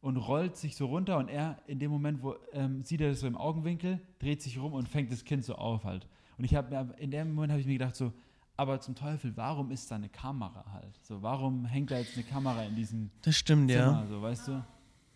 und 0.02 0.16
rollt 0.19 0.56
sich 0.56 0.76
so 0.76 0.87
runter 0.87 1.16
und 1.16 1.28
er 1.28 1.56
in 1.66 1.78
dem 1.78 1.90
Moment, 1.90 2.22
wo 2.22 2.34
ähm, 2.52 2.82
sieht 2.84 3.00
er 3.00 3.08
das 3.10 3.20
so 3.20 3.26
im 3.26 3.37
Augenwinkel, 3.37 4.00
dreht 4.19 4.43
sich 4.43 4.58
rum 4.58 4.75
und 4.75 4.88
fängt 4.88 5.10
das 5.10 5.25
Kind 5.25 5.44
so 5.44 5.54
auf 5.54 5.84
halt. 5.84 6.06
Und 6.37 6.44
ich 6.44 6.54
habe 6.54 6.69
mir 6.70 6.94
in 6.99 7.10
dem 7.10 7.32
Moment 7.34 7.52
habe 7.52 7.60
ich 7.60 7.66
mir 7.66 7.75
gedacht 7.78 7.94
so, 7.96 8.12
aber 8.56 8.81
zum 8.81 8.94
Teufel, 8.94 9.34
warum 9.37 9.70
ist 9.70 9.90
da 9.90 9.94
eine 9.94 10.08
Kamera 10.08 10.64
halt? 10.72 10.99
So, 11.04 11.22
warum 11.22 11.64
hängt 11.64 11.90
da 11.90 11.99
jetzt 11.99 12.14
eine 12.16 12.25
Kamera 12.25 12.64
in 12.64 12.75
diesem 12.75 13.10
Das 13.22 13.37
stimmt, 13.37 13.70
ja. 13.70 13.87
Zimmer, 13.87 14.06
so, 14.08 14.20
weißt 14.20 14.49
du? 14.49 14.64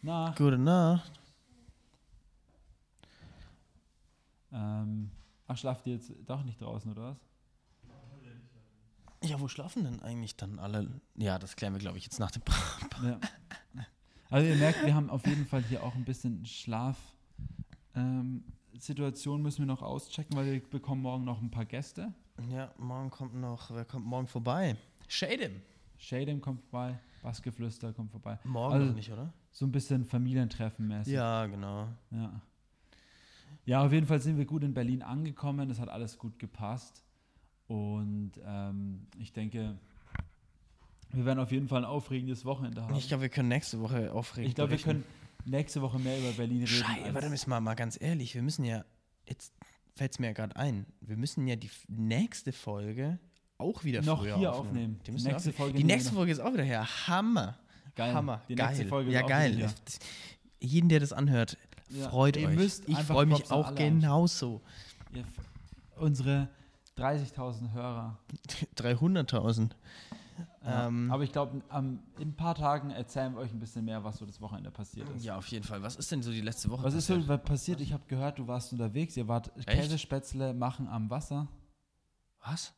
Na, 0.02 0.32
Gute 0.38 0.56
Nacht. 0.56 1.20
ähm, 4.52 5.10
ach, 5.48 5.56
schlaft 5.58 5.86
ihr 5.86 5.94
jetzt 5.94 6.12
doch 6.26 6.42
nicht 6.44 6.60
draußen, 6.60 6.90
oder 6.90 7.10
was? 7.10 7.16
Ja, 9.28 9.40
wo 9.40 9.48
schlafen 9.48 9.82
denn 9.84 10.00
eigentlich 10.02 10.36
dann 10.36 10.58
alle? 10.60 11.00
Ja, 11.16 11.38
das 11.38 11.56
klären 11.56 11.72
wir, 11.72 11.80
glaube 11.80 11.98
ich, 11.98 12.04
jetzt 12.04 12.20
nach 12.20 12.30
dem. 12.30 12.42
Ja. 13.02 13.18
Also 14.30 14.48
ihr 14.48 14.56
merkt, 14.56 14.84
wir 14.84 14.94
haben 14.94 15.10
auf 15.10 15.26
jeden 15.26 15.46
Fall 15.46 15.62
hier 15.62 15.82
auch 15.82 15.94
ein 15.94 16.04
bisschen 16.04 16.44
Schlaf. 16.46 16.98
Ähm, 17.94 18.44
Situation 18.78 19.40
müssen 19.42 19.60
wir 19.60 19.66
noch 19.66 19.82
auschecken, 19.82 20.36
weil 20.36 20.46
wir 20.52 20.60
bekommen 20.60 21.02
morgen 21.02 21.24
noch 21.24 21.40
ein 21.40 21.50
paar 21.50 21.64
Gäste. 21.64 22.12
Ja, 22.50 22.72
morgen 22.78 23.10
kommt 23.10 23.34
noch, 23.34 23.70
wer 23.70 23.84
kommt 23.84 24.04
morgen 24.06 24.26
vorbei? 24.26 24.76
Shadem. 25.08 25.62
Shadem 25.96 26.40
kommt 26.40 26.60
vorbei, 26.62 26.98
Bassgeflüster 27.22 27.92
kommt 27.92 28.10
vorbei. 28.10 28.38
Morgen 28.44 28.74
Also- 28.74 28.86
noch 28.88 28.94
nicht, 28.94 29.10
oder? 29.10 29.32
So 29.52 29.64
ein 29.64 29.72
bisschen 29.72 30.04
Familientreffen 30.04 30.86
mäßig. 30.86 31.14
Ja, 31.14 31.46
genau. 31.46 31.88
ja. 32.10 32.40
Ja, 33.64 33.84
auf 33.84 33.92
jeden 33.92 34.06
Fall 34.06 34.20
sind 34.20 34.36
wir 34.36 34.44
gut 34.44 34.62
in 34.62 34.74
Berlin 34.74 35.02
angekommen. 35.02 35.68
Das 35.68 35.80
hat 35.80 35.88
alles 35.88 36.18
gut 36.18 36.38
gepasst. 36.38 37.02
Und 37.68 38.32
ähm, 38.44 39.06
ich 39.18 39.32
denke, 39.32 39.78
wir 41.12 41.24
werden 41.24 41.38
auf 41.38 41.52
jeden 41.52 41.68
Fall 41.68 41.78
ein 41.82 41.84
aufregendes 41.84 42.44
Wochenende 42.44 42.82
haben. 42.82 42.94
Ich 42.96 43.08
glaube, 43.08 43.22
wir 43.22 43.28
können 43.28 43.48
nächste 43.48 43.80
Woche 43.80 44.12
aufregen. 44.12 44.48
Ich 44.48 44.54
glaube, 44.54 44.70
wir 44.72 44.78
können 44.78 45.04
nächste 45.44 45.80
Woche 45.82 45.98
mehr 45.98 46.18
über 46.18 46.30
Berlin 46.32 46.58
reden. 46.58 46.66
Scheiße, 46.68 47.04
als- 47.04 47.14
warte, 47.14 47.30
müssen 47.30 47.50
wir 47.50 47.60
mal 47.60 47.74
ganz 47.74 48.00
ehrlich, 48.00 48.34
wir 48.34 48.42
müssen 48.42 48.64
ja, 48.64 48.84
jetzt 49.26 49.52
fällt 49.94 50.12
es 50.12 50.18
mir 50.18 50.26
ja 50.28 50.32
gerade 50.32 50.56
ein, 50.56 50.86
wir 51.00 51.16
müssen 51.16 51.46
ja 51.46 51.56
die 51.56 51.70
nächste 51.88 52.52
Folge 52.52 53.18
auch 53.58 53.84
wieder 53.84 54.02
Noch 54.02 54.20
früher 54.20 54.36
hier 54.36 54.52
aufnehmen. 54.52 54.96
aufnehmen. 54.96 55.00
Die, 55.06 55.10
nächste 55.12 55.34
aufnehmen. 55.36 55.54
Folge 55.56 55.78
die 55.78 55.84
nächste. 55.84 56.12
Folge 56.12 56.32
ist 56.32 56.40
auch 56.40 56.52
wieder 56.52 56.64
her. 56.64 56.86
Hammer. 57.06 57.58
Geil. 57.94 58.12
Hammer. 58.12 58.42
Die 58.48 58.54
geil. 58.54 58.66
nächste 58.68 58.86
Folge 58.86 59.08
ist 59.10 59.14
ja, 59.14 59.22
geil. 59.22 59.56
Das- 59.58 59.98
jeden, 60.60 60.88
der 60.90 61.00
das 61.00 61.12
anhört, 61.14 61.56
Ja, 61.88 62.08
freut 62.10 62.36
ihr 62.36 62.48
euch. 62.48 62.80
Ich 62.86 62.98
freue 62.98 63.24
mich 63.26 63.50
auch 63.50 63.74
genauso. 63.74 64.60
Unsere 65.96 66.48
30.000 66.98 67.72
Hörer. 67.72 68.18
300.000. 68.76 69.70
Ja. 70.64 70.88
Ähm, 70.88 71.10
Aber 71.10 71.22
ich 71.22 71.32
glaube, 71.32 71.62
in 71.78 72.00
ein 72.18 72.36
paar 72.36 72.54
Tagen 72.54 72.90
erzählen 72.90 73.34
wir 73.34 73.40
euch 73.40 73.52
ein 73.52 73.60
bisschen 73.60 73.84
mehr, 73.84 74.02
was 74.04 74.18
so 74.18 74.26
das 74.26 74.40
Wochenende 74.40 74.70
passiert 74.70 75.08
ist. 75.10 75.24
Ja, 75.24 75.36
auf 75.36 75.46
jeden 75.48 75.64
Fall. 75.64 75.82
Was 75.82 75.96
ist 75.96 76.10
denn 76.10 76.22
so 76.22 76.30
die 76.30 76.40
letzte 76.40 76.70
Woche 76.70 76.82
Was 76.82 76.94
ist 76.94 77.06
passiert? 77.06 77.22
so 77.22 77.28
was 77.28 77.42
passiert? 77.42 77.80
Ich 77.80 77.92
habe 77.92 78.04
gehört, 78.06 78.38
du 78.38 78.46
warst 78.46 78.72
unterwegs. 78.72 79.16
Ihr 79.16 79.28
wart 79.28 79.50
Käsespätzle 79.66 80.54
machen 80.54 80.88
am 80.88 81.08
Wasser. 81.10 81.48
Was? 82.44 82.74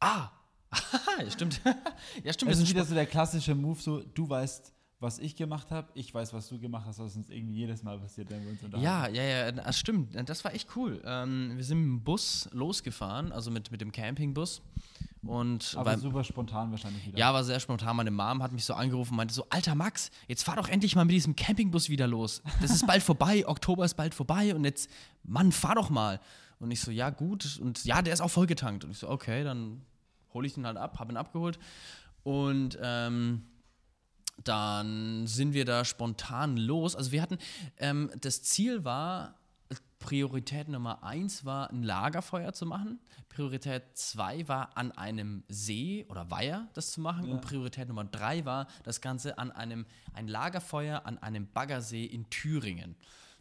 Ah! 0.00 0.30
ja, 1.18 1.30
stimmt. 1.30 1.60
ja, 2.24 2.32
stimmt. 2.32 2.52
Das 2.52 2.58
ist 2.58 2.68
wieder 2.68 2.84
so 2.84 2.94
der 2.94 3.06
klassische 3.06 3.54
Move, 3.54 3.80
so 3.80 4.02
du 4.02 4.28
weißt, 4.28 4.72
was 5.00 5.18
ich 5.18 5.34
gemacht 5.34 5.70
habe, 5.70 5.88
ich 5.94 6.12
weiß, 6.12 6.32
was 6.34 6.48
du 6.48 6.58
gemacht 6.58 6.84
hast, 6.86 6.98
was 6.98 7.16
uns 7.16 7.30
irgendwie 7.30 7.54
jedes 7.54 7.82
Mal 7.82 7.98
passiert, 7.98 8.30
wenn 8.30 8.42
wir 8.44 8.50
uns 8.50 8.62
unterhalten. 8.62 8.84
Ja, 8.84 9.08
ja, 9.08 9.46
ja, 9.46 9.52
das 9.52 9.78
stimmt. 9.78 10.14
Das 10.28 10.44
war 10.44 10.54
echt 10.54 10.76
cool. 10.76 11.00
Ähm, 11.04 11.52
wir 11.56 11.64
sind 11.64 11.78
mit 11.78 11.86
dem 11.86 12.04
Bus 12.04 12.48
losgefahren, 12.52 13.32
also 13.32 13.50
mit, 13.50 13.70
mit 13.70 13.80
dem 13.80 13.92
Campingbus. 13.92 14.62
Und 15.22 15.74
aber 15.76 15.90
beim- 15.90 16.00
super 16.00 16.24
spontan 16.24 16.70
wahrscheinlich 16.70 17.06
wieder. 17.06 17.18
ja, 17.18 17.32
war 17.34 17.44
sehr 17.44 17.60
spontan. 17.60 17.94
Meine 17.96 18.10
Mom 18.10 18.42
hat 18.42 18.52
mich 18.52 18.64
so 18.64 18.72
angerufen 18.74 19.10
und 19.12 19.16
meinte 19.18 19.34
so, 19.34 19.44
Alter 19.50 19.74
Max, 19.74 20.10
jetzt 20.28 20.44
fahr 20.44 20.56
doch 20.56 20.68
endlich 20.68 20.96
mal 20.96 21.04
mit 21.04 21.14
diesem 21.14 21.36
Campingbus 21.36 21.90
wieder 21.90 22.06
los. 22.06 22.42
Das 22.62 22.70
ist 22.70 22.86
bald 22.86 23.02
vorbei, 23.02 23.46
Oktober 23.46 23.84
ist 23.84 23.94
bald 23.98 24.14
vorbei 24.14 24.54
und 24.54 24.64
jetzt, 24.64 24.88
Mann, 25.24 25.52
fahr 25.52 25.74
doch 25.74 25.90
mal. 25.90 26.20
Und 26.58 26.70
ich 26.70 26.80
so, 26.80 26.90
ja, 26.90 27.10
gut. 27.10 27.58
Und 27.62 27.84
ja, 27.84 28.00
der 28.02 28.12
ist 28.14 28.20
auch 28.20 28.30
vollgetankt. 28.30 28.84
Und 28.84 28.90
ich 28.92 28.98
so, 28.98 29.08
okay, 29.10 29.44
dann 29.44 29.82
hole 30.32 30.46
ich 30.46 30.54
den 30.54 30.66
halt 30.66 30.76
ab, 30.78 30.98
habe 30.98 31.12
ihn 31.12 31.16
abgeholt. 31.16 31.58
Und 32.22 32.78
ähm, 32.82 33.42
dann 34.44 35.26
sind 35.26 35.52
wir 35.52 35.64
da 35.66 35.84
spontan 35.84 36.56
los. 36.56 36.96
Also 36.96 37.12
wir 37.12 37.20
hatten, 37.22 37.38
ähm, 37.78 38.10
das 38.20 38.42
Ziel 38.42 38.84
war, 38.84 39.34
Priorität 40.00 40.68
Nummer 40.68 41.04
eins 41.04 41.44
war, 41.44 41.70
ein 41.70 41.82
Lagerfeuer 41.82 42.52
zu 42.52 42.66
machen. 42.66 42.98
Priorität 43.28 43.84
zwei 43.94 44.48
war, 44.48 44.76
an 44.76 44.90
einem 44.92 45.44
See 45.48 46.04
oder 46.08 46.30
Weiher 46.30 46.68
das 46.74 46.90
zu 46.90 47.00
machen. 47.00 47.26
Ja. 47.26 47.34
Und 47.34 47.42
Priorität 47.42 47.86
Nummer 47.86 48.04
drei 48.04 48.44
war, 48.44 48.66
das 48.82 49.00
Ganze 49.00 49.38
an 49.38 49.52
einem, 49.52 49.86
ein 50.12 50.26
Lagerfeuer 50.26 51.06
an 51.06 51.18
einem 51.18 51.46
Baggersee 51.46 52.04
in 52.04 52.28
Thüringen. 52.30 52.96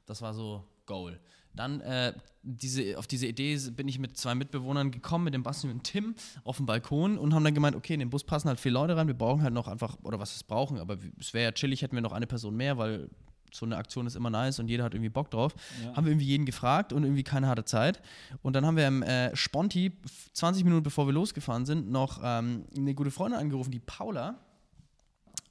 Das 0.06 0.22
war 0.22 0.34
so 0.34 0.68
Goal. 0.86 1.20
Dann 1.56 1.82
äh, 1.82 2.14
diese, 2.44 2.98
auf 2.98 3.08
diese 3.08 3.28
Idee 3.28 3.58
bin 3.72 3.88
ich 3.88 3.98
mit 3.98 4.18
zwei 4.18 4.36
Mitbewohnern 4.36 4.92
gekommen, 4.92 5.26
mit 5.26 5.34
dem 5.34 5.44
Basti 5.44 5.68
und 5.68 5.74
dem 5.74 5.84
Tim, 5.84 6.16
auf 6.44 6.58
dem 6.58 6.66
Balkon 6.66 7.18
und 7.18 7.34
haben 7.34 7.44
dann 7.44 7.54
gemeint, 7.54 7.76
okay, 7.76 7.94
in 7.94 8.00
den 8.00 8.10
Bus 8.10 8.24
passen 8.24 8.50
halt 8.50 8.60
vier 8.60 8.72
Leute 8.72 8.96
rein, 8.96 9.08
wir 9.08 9.14
brauchen 9.14 9.42
halt 9.42 9.54
noch 9.54 9.68
einfach, 9.68 9.98
oder 10.04 10.20
was 10.20 10.36
es 10.36 10.44
brauchen, 10.44 10.78
aber 10.78 10.98
es 11.20 11.34
wäre 11.34 11.46
ja 11.46 11.52
chillig, 11.52 11.82
hätten 11.82 11.96
wir 11.96 12.02
noch 12.02 12.12
eine 12.12 12.28
Person 12.28 12.56
mehr, 12.56 12.78
weil 12.78 13.10
so 13.52 13.66
eine 13.66 13.78
Aktion 13.78 14.06
ist 14.08 14.16
immer 14.16 14.30
nice 14.30 14.60
und 14.60 14.68
jeder 14.68 14.84
hat 14.84 14.94
irgendwie 14.94 15.10
Bock 15.10 15.32
drauf. 15.32 15.54
Ja. 15.84 15.96
Haben 15.96 16.06
wir 16.06 16.12
irgendwie 16.12 16.28
jeden 16.28 16.46
gefragt 16.46 16.94
und 16.94 17.04
irgendwie 17.04 17.24
keiner 17.24 17.48
hatte 17.48 17.66
Zeit. 17.66 18.02
Und 18.42 18.54
dann 18.54 18.66
haben 18.66 18.78
wir 18.78 18.88
im 18.88 19.04
äh, 19.04 19.36
Sponti, 19.36 19.92
f- 20.06 20.30
20 20.34 20.64
Minuten 20.64 20.84
bevor 20.84 21.08
wir 21.08 21.14
losgefahren 21.14 21.66
sind, 21.66 21.90
noch 21.92 22.20
ähm, 22.24 22.66
eine 22.76 22.94
gute 22.94 23.12
Freundin 23.12 23.40
angerufen, 23.40 23.72
die 23.72 23.80
Paula. 23.80 24.36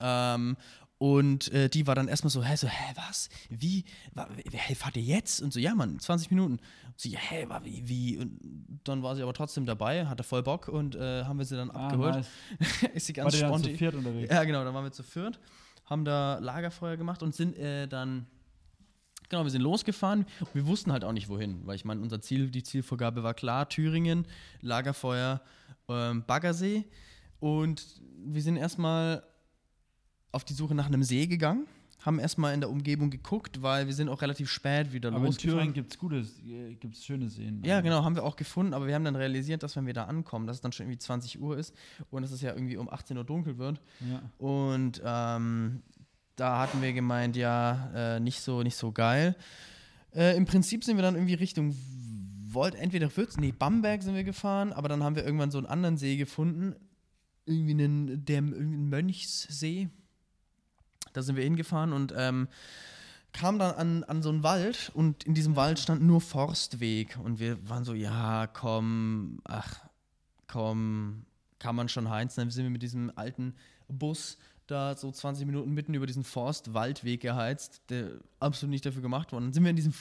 Ähm, 0.01 0.57
und 1.01 1.53
äh, 1.53 1.69
die 1.69 1.87
war 1.87 1.95
dann 1.95 2.09
erstmal 2.09 2.31
so, 2.31 2.43
hä, 2.43 2.57
so, 2.57 2.67
hä, 2.67 2.93
was? 2.97 3.29
Wie? 3.51 3.85
Hä, 4.51 4.75
fahrt 4.75 4.97
ihr 4.97 5.03
jetzt? 5.03 5.41
Und 5.41 5.53
so, 5.53 5.61
ja, 5.61 5.75
Mann, 5.77 5.99
20 6.01 6.31
Minuten. 6.31 6.55
Und 6.55 6.61
sie, 6.97 7.11
ja, 7.11 7.21
hä, 7.21 7.47
wie, 7.63 7.89
wie? 7.89 8.19
Und 8.19 8.81
dann 8.83 9.03
war 9.05 9.15
sie 9.15 9.23
aber 9.23 9.33
trotzdem 9.33 9.65
dabei, 9.65 10.07
hatte 10.07 10.25
voll 10.25 10.43
Bock 10.43 10.67
und 10.67 10.97
äh, 10.97 11.23
haben 11.25 11.39
wir 11.39 11.45
sie 11.45 11.55
dann 11.57 11.71
Ah, 11.71 11.87
abgeholt. 11.87 12.17
nice. 12.17 12.29
Ist 12.95 13.07
sie 13.07 13.17
War 13.17 13.25
ganz 13.25 13.39
der 13.39 13.49
dann 13.49 13.59
zu 13.59 13.65
sponti. 13.65 13.79
viert 13.79 13.95
unterwegs? 13.95 14.33
Ja, 14.33 14.43
genau, 14.43 14.65
da 14.65 14.75
waren 14.75 14.85
wir 14.85 14.91
zu 14.93 15.05
viert, 15.05 15.39
haben 15.89 16.05
da 16.05 16.39
Lagerfeuer 16.39 16.97
gemacht 16.97 17.23
und 17.23 17.35
sind 17.35 17.57
äh, 17.57 17.89
dann, 17.89 18.27
genau, 19.29 19.45
wir 19.45 19.51
sind 19.51 19.63
losgefahren. 19.63 20.27
Wir 20.53 20.67
wussten 20.67 20.93
halt 20.93 21.05
auch 21.05 21.13
nicht 21.13 21.29
wohin, 21.29 21.67
weil 21.67 21.77
ich 21.77 21.85
meine, 21.85 22.01
unser 22.01 22.21
Ziel, 22.21 22.51
die 22.51 22.63
Zielvorgabe 22.63 23.23
war 23.23 23.35
klar: 23.35 23.69
Thüringen, 23.69 24.27
Lagerfeuer, 24.61 25.41
ähm, 25.89 26.25
Baggersee. 26.27 26.85
Und 27.41 28.01
wir 28.17 28.43
sind 28.43 28.57
erstmal 28.57 29.23
auf 30.33 30.45
die 30.45 30.55
Suche 30.55 30.75
nach 30.75 30.87
einem 30.87 31.03
See 31.03 31.27
gegangen, 31.27 31.67
haben 32.05 32.19
erstmal 32.19 32.55
in 32.55 32.61
der 32.61 32.71
Umgebung 32.71 33.11
geguckt, 33.11 33.61
weil 33.61 33.87
wir 33.87 33.95
sind 33.95 34.09
auch 34.09 34.23
relativ 34.23 34.51
spät 34.51 34.93
wieder 34.93 35.09
Aber 35.09 35.19
in 35.19 35.25
losgefahren. 35.25 35.59
Thüringen 35.59 35.75
gibt 35.75 35.93
es 35.93 35.99
gutes, 35.99 36.39
äh, 36.41 36.75
gibt's 36.75 37.05
schöne 37.05 37.29
Seen. 37.29 37.63
Ja, 37.65 37.81
genau, 37.81 38.05
haben 38.05 38.15
wir 38.15 38.23
auch 38.23 38.37
gefunden, 38.37 38.73
aber 38.73 38.87
wir 38.87 38.95
haben 38.95 39.05
dann 39.05 39.17
realisiert, 39.17 39.63
dass 39.63 39.75
wenn 39.77 39.87
wir 39.87 39.95
da 39.95 40.05
ankommen, 40.05 40.47
dass 40.47 40.57
es 40.57 40.61
dann 40.61 40.73
schon 40.73 40.87
irgendwie 40.87 40.99
20 40.99 41.41
Uhr 41.41 41.59
ist 41.59 41.75
und 42.11 42.23
dass 42.23 42.31
es 42.31 42.41
ja 42.41 42.55
irgendwie 42.55 42.77
um 42.77 42.89
18 42.89 43.17
Uhr 43.19 43.25
dunkel 43.25 43.59
wird. 43.59 43.81
Ja. 44.09 44.23
Und 44.39 45.03
ähm, 45.05 45.83
da 46.37 46.61
hatten 46.61 46.81
wir 46.83 46.93
gemeint, 46.93 47.37
ja, 47.37 47.91
äh, 47.95 48.21
nicht, 48.21 48.41
so, 48.41 48.63
nicht 48.63 48.77
so 48.77 48.93
geil. 48.93 49.35
Äh, 50.15 50.37
Im 50.37 50.45
Prinzip 50.45 50.85
sind 50.85 50.97
wir 50.97 51.03
dann 51.03 51.17
irgendwie 51.17 51.35
Richtung 51.35 51.75
Volt, 52.51 52.75
entweder 52.77 53.15
Würz, 53.15 53.37
nee, 53.37 53.53
Bamberg 53.53 54.03
sind 54.03 54.15
wir 54.15 54.25
gefahren, 54.25 54.73
aber 54.73 54.89
dann 54.89 55.03
haben 55.03 55.17
wir 55.17 55.25
irgendwann 55.25 55.51
so 55.51 55.59
einen 55.59 55.67
anderen 55.67 55.97
See 55.97 56.17
gefunden. 56.17 56.75
Irgendwie 57.45 57.73
einen, 57.73 58.25
der, 58.25 58.37
irgendwie 58.37 58.77
einen 58.77 58.89
Mönchssee. 58.89 59.89
Da 61.19 61.23
sind 61.25 61.35
wir 61.35 61.43
hingefahren 61.43 61.93
und 61.93 62.15
ähm, 62.17 62.47
kamen 63.33 63.59
dann 63.59 63.75
an, 63.75 64.05
an 64.05 64.23
so 64.23 64.29
einen 64.29 64.45
Wald 64.45 64.93
und 64.95 65.25
in 65.25 65.35
diesem 65.35 65.57
Wald 65.57 65.81
stand 65.81 66.01
nur 66.01 66.21
Forstweg. 66.21 67.19
Und 67.25 67.41
wir 67.41 67.69
waren 67.69 67.85
so, 67.85 67.93
ja, 67.93 68.47
komm, 68.47 69.41
ach, 69.43 69.81
komm, 70.47 71.25
kann 71.59 71.75
man 71.75 71.89
schon 71.89 72.09
Heinz. 72.09 72.37
Dann 72.37 72.53
sind 72.53 72.63
wir 72.63 72.71
mit 72.71 72.83
diesem 72.85 73.11
alten 73.17 73.57
Bus 73.89 74.39
da 74.69 74.97
so 74.97 75.11
20 75.11 75.45
Minuten 75.45 75.75
mitten 75.75 75.93
über 75.93 76.07
diesen 76.07 76.23
Forst-Waldweg 76.23 77.21
geheizt, 77.21 77.83
der 77.89 78.21
absolut 78.39 78.71
nicht 78.71 78.87
dafür 78.87 79.03
gemacht 79.03 79.33
wurde. 79.33 79.47
Dann 79.47 79.53
sind 79.53 79.65
wir 79.65 79.71
in 79.71 79.77
diesem, 79.77 79.93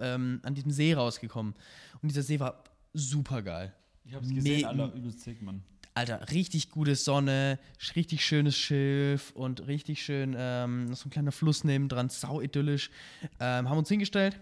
ähm, 0.00 0.40
an 0.44 0.54
diesem 0.54 0.70
See 0.70 0.94
rausgekommen. 0.94 1.52
Und 2.00 2.08
dieser 2.08 2.22
See 2.22 2.40
war 2.40 2.64
super 2.94 3.42
geil. 3.42 3.74
Ich 4.06 4.14
hab's 4.14 4.30
gesehen, 4.30 4.64
Alter, 4.64 4.94
übelst 4.94 5.20
sick, 5.20 5.42
Mann. 5.42 5.62
Alter, 5.96 6.28
richtig 6.32 6.70
gute 6.70 6.96
Sonne, 6.96 7.60
richtig 7.94 8.24
schönes 8.24 8.56
Schilf 8.56 9.30
und 9.30 9.68
richtig 9.68 10.04
schön, 10.04 10.34
ähm, 10.36 10.86
noch 10.86 10.96
so 10.96 11.06
ein 11.06 11.10
kleiner 11.10 11.30
Fluss 11.30 11.62
nebendran, 11.62 12.08
sau 12.08 12.40
idyllisch. 12.40 12.90
Ähm, 13.38 13.68
haben 13.68 13.78
uns 13.78 13.88
hingestellt 13.88 14.40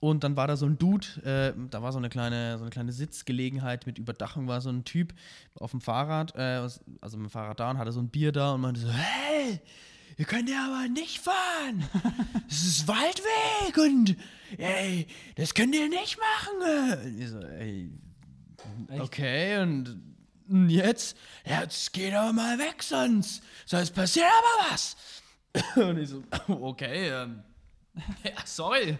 und 0.00 0.24
dann 0.24 0.36
war 0.36 0.46
da 0.46 0.56
so 0.56 0.64
ein 0.64 0.78
Dude, 0.78 1.06
äh, 1.22 1.52
da 1.70 1.82
war 1.82 1.92
so 1.92 1.98
eine 1.98 2.08
kleine, 2.08 2.56
so 2.56 2.64
eine 2.64 2.70
kleine 2.70 2.92
Sitzgelegenheit 2.92 3.86
mit 3.86 3.98
Überdachung, 3.98 4.48
war 4.48 4.62
so 4.62 4.70
ein 4.70 4.84
Typ 4.84 5.12
auf 5.54 5.72
dem 5.72 5.82
Fahrrad, 5.82 6.34
äh, 6.36 6.66
also 7.02 7.18
mit 7.18 7.26
dem 7.26 7.30
Fahrrad 7.30 7.60
da 7.60 7.72
und 7.72 7.76
hatte 7.76 7.92
so 7.92 8.00
ein 8.00 8.08
Bier 8.08 8.32
da 8.32 8.54
und 8.54 8.62
meinte 8.62 8.80
so, 8.80 8.88
hey, 8.90 9.60
ihr 10.16 10.24
könnt 10.24 10.48
ja 10.48 10.64
aber 10.64 10.88
nicht 10.88 11.18
fahren. 11.18 11.84
Das 12.48 12.62
ist 12.62 12.88
Waldweg 12.88 13.76
und 13.76 14.16
ey, 14.56 15.06
das 15.34 15.52
könnt 15.52 15.74
ihr 15.74 15.90
nicht 15.90 16.16
machen. 16.16 17.04
Und 17.04 17.20
ich 17.20 17.28
so, 17.28 17.38
ey? 17.40 17.92
Okay, 18.98 19.58
und 19.60 20.09
jetzt? 20.68 21.16
Jetzt 21.44 21.92
geht 21.92 22.14
aber 22.14 22.32
mal 22.32 22.58
weg, 22.58 22.82
sonst, 22.82 23.42
sonst 23.66 23.92
passiert 23.92 24.26
aber 24.26 24.72
was. 24.72 24.96
Und 25.76 25.98
ich 25.98 26.08
so, 26.08 26.22
okay, 26.48 27.10
ähm, 27.10 27.42
ja, 28.24 28.32
sorry. 28.44 28.96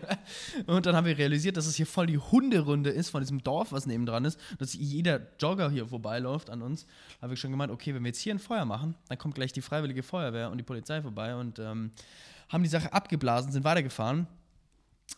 Und 0.66 0.87
dann 0.87 0.97
haben 0.97 1.07
wir 1.07 1.16
realisiert, 1.16 1.57
dass 1.57 1.66
es 1.66 1.76
hier 1.76 1.87
voll 1.87 2.07
die 2.07 2.19
Hunderunde 2.19 2.90
ist 2.90 3.11
von 3.11 3.21
diesem 3.21 3.42
Dorf, 3.42 3.73
was 3.73 3.87
nebendran 3.87 4.25
ist, 4.25 4.38
dass 4.59 4.75
jeder 4.75 5.21
Jogger 5.38 5.71
hier 5.71 5.87
vorbeiläuft 5.87 6.50
an 6.50 6.62
uns. 6.62 6.87
Da 7.21 7.23
habe 7.23 7.35
ich 7.35 7.40
schon 7.40 7.50
gemeint, 7.50 7.71
okay, 7.71 7.95
wenn 7.95 8.02
wir 8.02 8.09
jetzt 8.09 8.21
hier 8.21 8.35
ein 8.35 8.38
Feuer 8.38 8.64
machen, 8.64 8.97
dann 9.09 9.19
kommt 9.19 9.35
gleich 9.35 9.52
die 9.52 9.62
Freiwillige 9.62 10.02
Feuerwehr 10.02 10.50
und 10.50 10.59
die 10.59 10.64
Polizei 10.64 11.02
vorbei 11.02 11.35
und 11.37 11.59
ähm, 11.59 11.92
haben 12.49 12.62
die 12.62 12.69
Sache 12.69 12.92
abgeblasen, 12.92 13.52
sind 13.52 13.64
weitergefahren. 13.64 14.26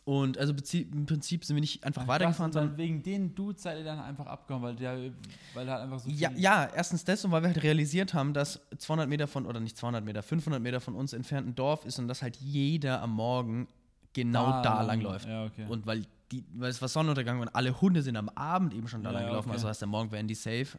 Und 0.04 0.36
also 0.36 0.52
im 0.72 1.06
Prinzip 1.06 1.44
sind 1.44 1.54
wir 1.54 1.60
nicht 1.60 1.84
einfach 1.84 2.08
weitergefahren, 2.08 2.50
Krass, 2.50 2.62
und 2.62 2.70
sondern 2.70 2.76
wegen 2.76 3.02
den 3.04 3.36
Dudes 3.36 3.62
seid 3.62 3.78
ihr 3.78 3.84
dann 3.84 4.00
einfach 4.00 4.26
abgehauen, 4.26 4.60
weil 4.62 4.74
der, 4.74 5.12
weil 5.54 5.68
er 5.68 5.74
halt 5.74 5.84
einfach 5.84 6.00
so 6.00 6.10
Ja, 6.10 6.30
ja, 6.34 6.68
erstens 6.74 7.04
das 7.04 7.24
und 7.24 7.30
weil 7.30 7.42
wir 7.42 7.50
halt 7.50 7.62
realisiert 7.62 8.12
haben, 8.12 8.34
dass 8.34 8.60
200 8.76 9.08
Meter 9.08 9.28
von, 9.28 9.46
oder 9.46 9.60
nicht 9.60 9.76
200 9.76 10.04
Meter, 10.04 10.24
500 10.24 10.60
Meter 10.60 10.80
von 10.80 10.96
uns 10.96 11.12
entfernt 11.12 11.46
ein 11.46 11.54
Dorf 11.54 11.84
ist 11.84 12.00
und 12.00 12.08
dass 12.08 12.20
halt 12.20 12.36
jeder 12.36 13.00
am 13.00 13.12
Morgen 13.12 13.68
genau 14.12 14.60
da, 14.62 14.82
lang 14.82 15.00
läuft. 15.00 15.28
Ja, 15.28 15.44
okay. 15.44 15.66
Und 15.68 15.86
weil, 15.86 16.04
die, 16.32 16.44
weil 16.54 16.70
es 16.70 16.80
war 16.82 16.88
Sonnenuntergang 16.88 17.38
und 17.38 17.48
alle 17.54 17.80
Hunde 17.80 18.02
sind 18.02 18.16
am 18.16 18.28
Abend 18.30 18.74
eben 18.74 18.88
schon 18.88 19.04
da 19.04 19.12
Ja, 19.12 19.18
lang 19.18 19.28
gelaufen, 19.28 19.50
okay. 19.50 19.56
also 19.56 19.68
heißt 19.68 19.82
der 19.82 19.88
Morgen 19.88 20.10
wären 20.10 20.26
die 20.26 20.34
safe. 20.34 20.78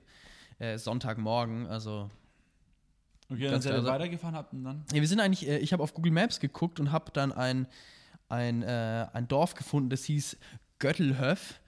Äh, 0.59 0.77
Sonntagmorgen, 0.77 1.65
also 1.67 2.09
okay, 3.31 3.49
dann 3.49 3.61
seid 3.61 3.73
ihr 3.73 3.81
klar. 3.81 3.95
weitergefahren 3.95 4.35
habt 4.35 4.53
und 4.53 4.63
dann. 4.65 4.83
ja, 4.93 4.99
wir 4.99 5.07
sind 5.07 5.19
eigentlich, 5.19 5.47
äh, 5.47 5.59
ich 5.59 5.71
habe 5.71 5.81
auf 5.81 5.93
Google 5.93 6.11
Maps 6.11 6.39
geguckt 6.41 6.79
und 6.79 6.91
habe 6.91 7.09
dann 7.11 7.31
ein, 7.31 7.67
ein, 8.33 8.63
äh, 8.63 9.07
ein 9.13 9.27
Dorf 9.27 9.53
gefunden, 9.53 9.89
das 9.89 10.03
hieß 10.05 10.37
Göttelhöf. 10.79 11.59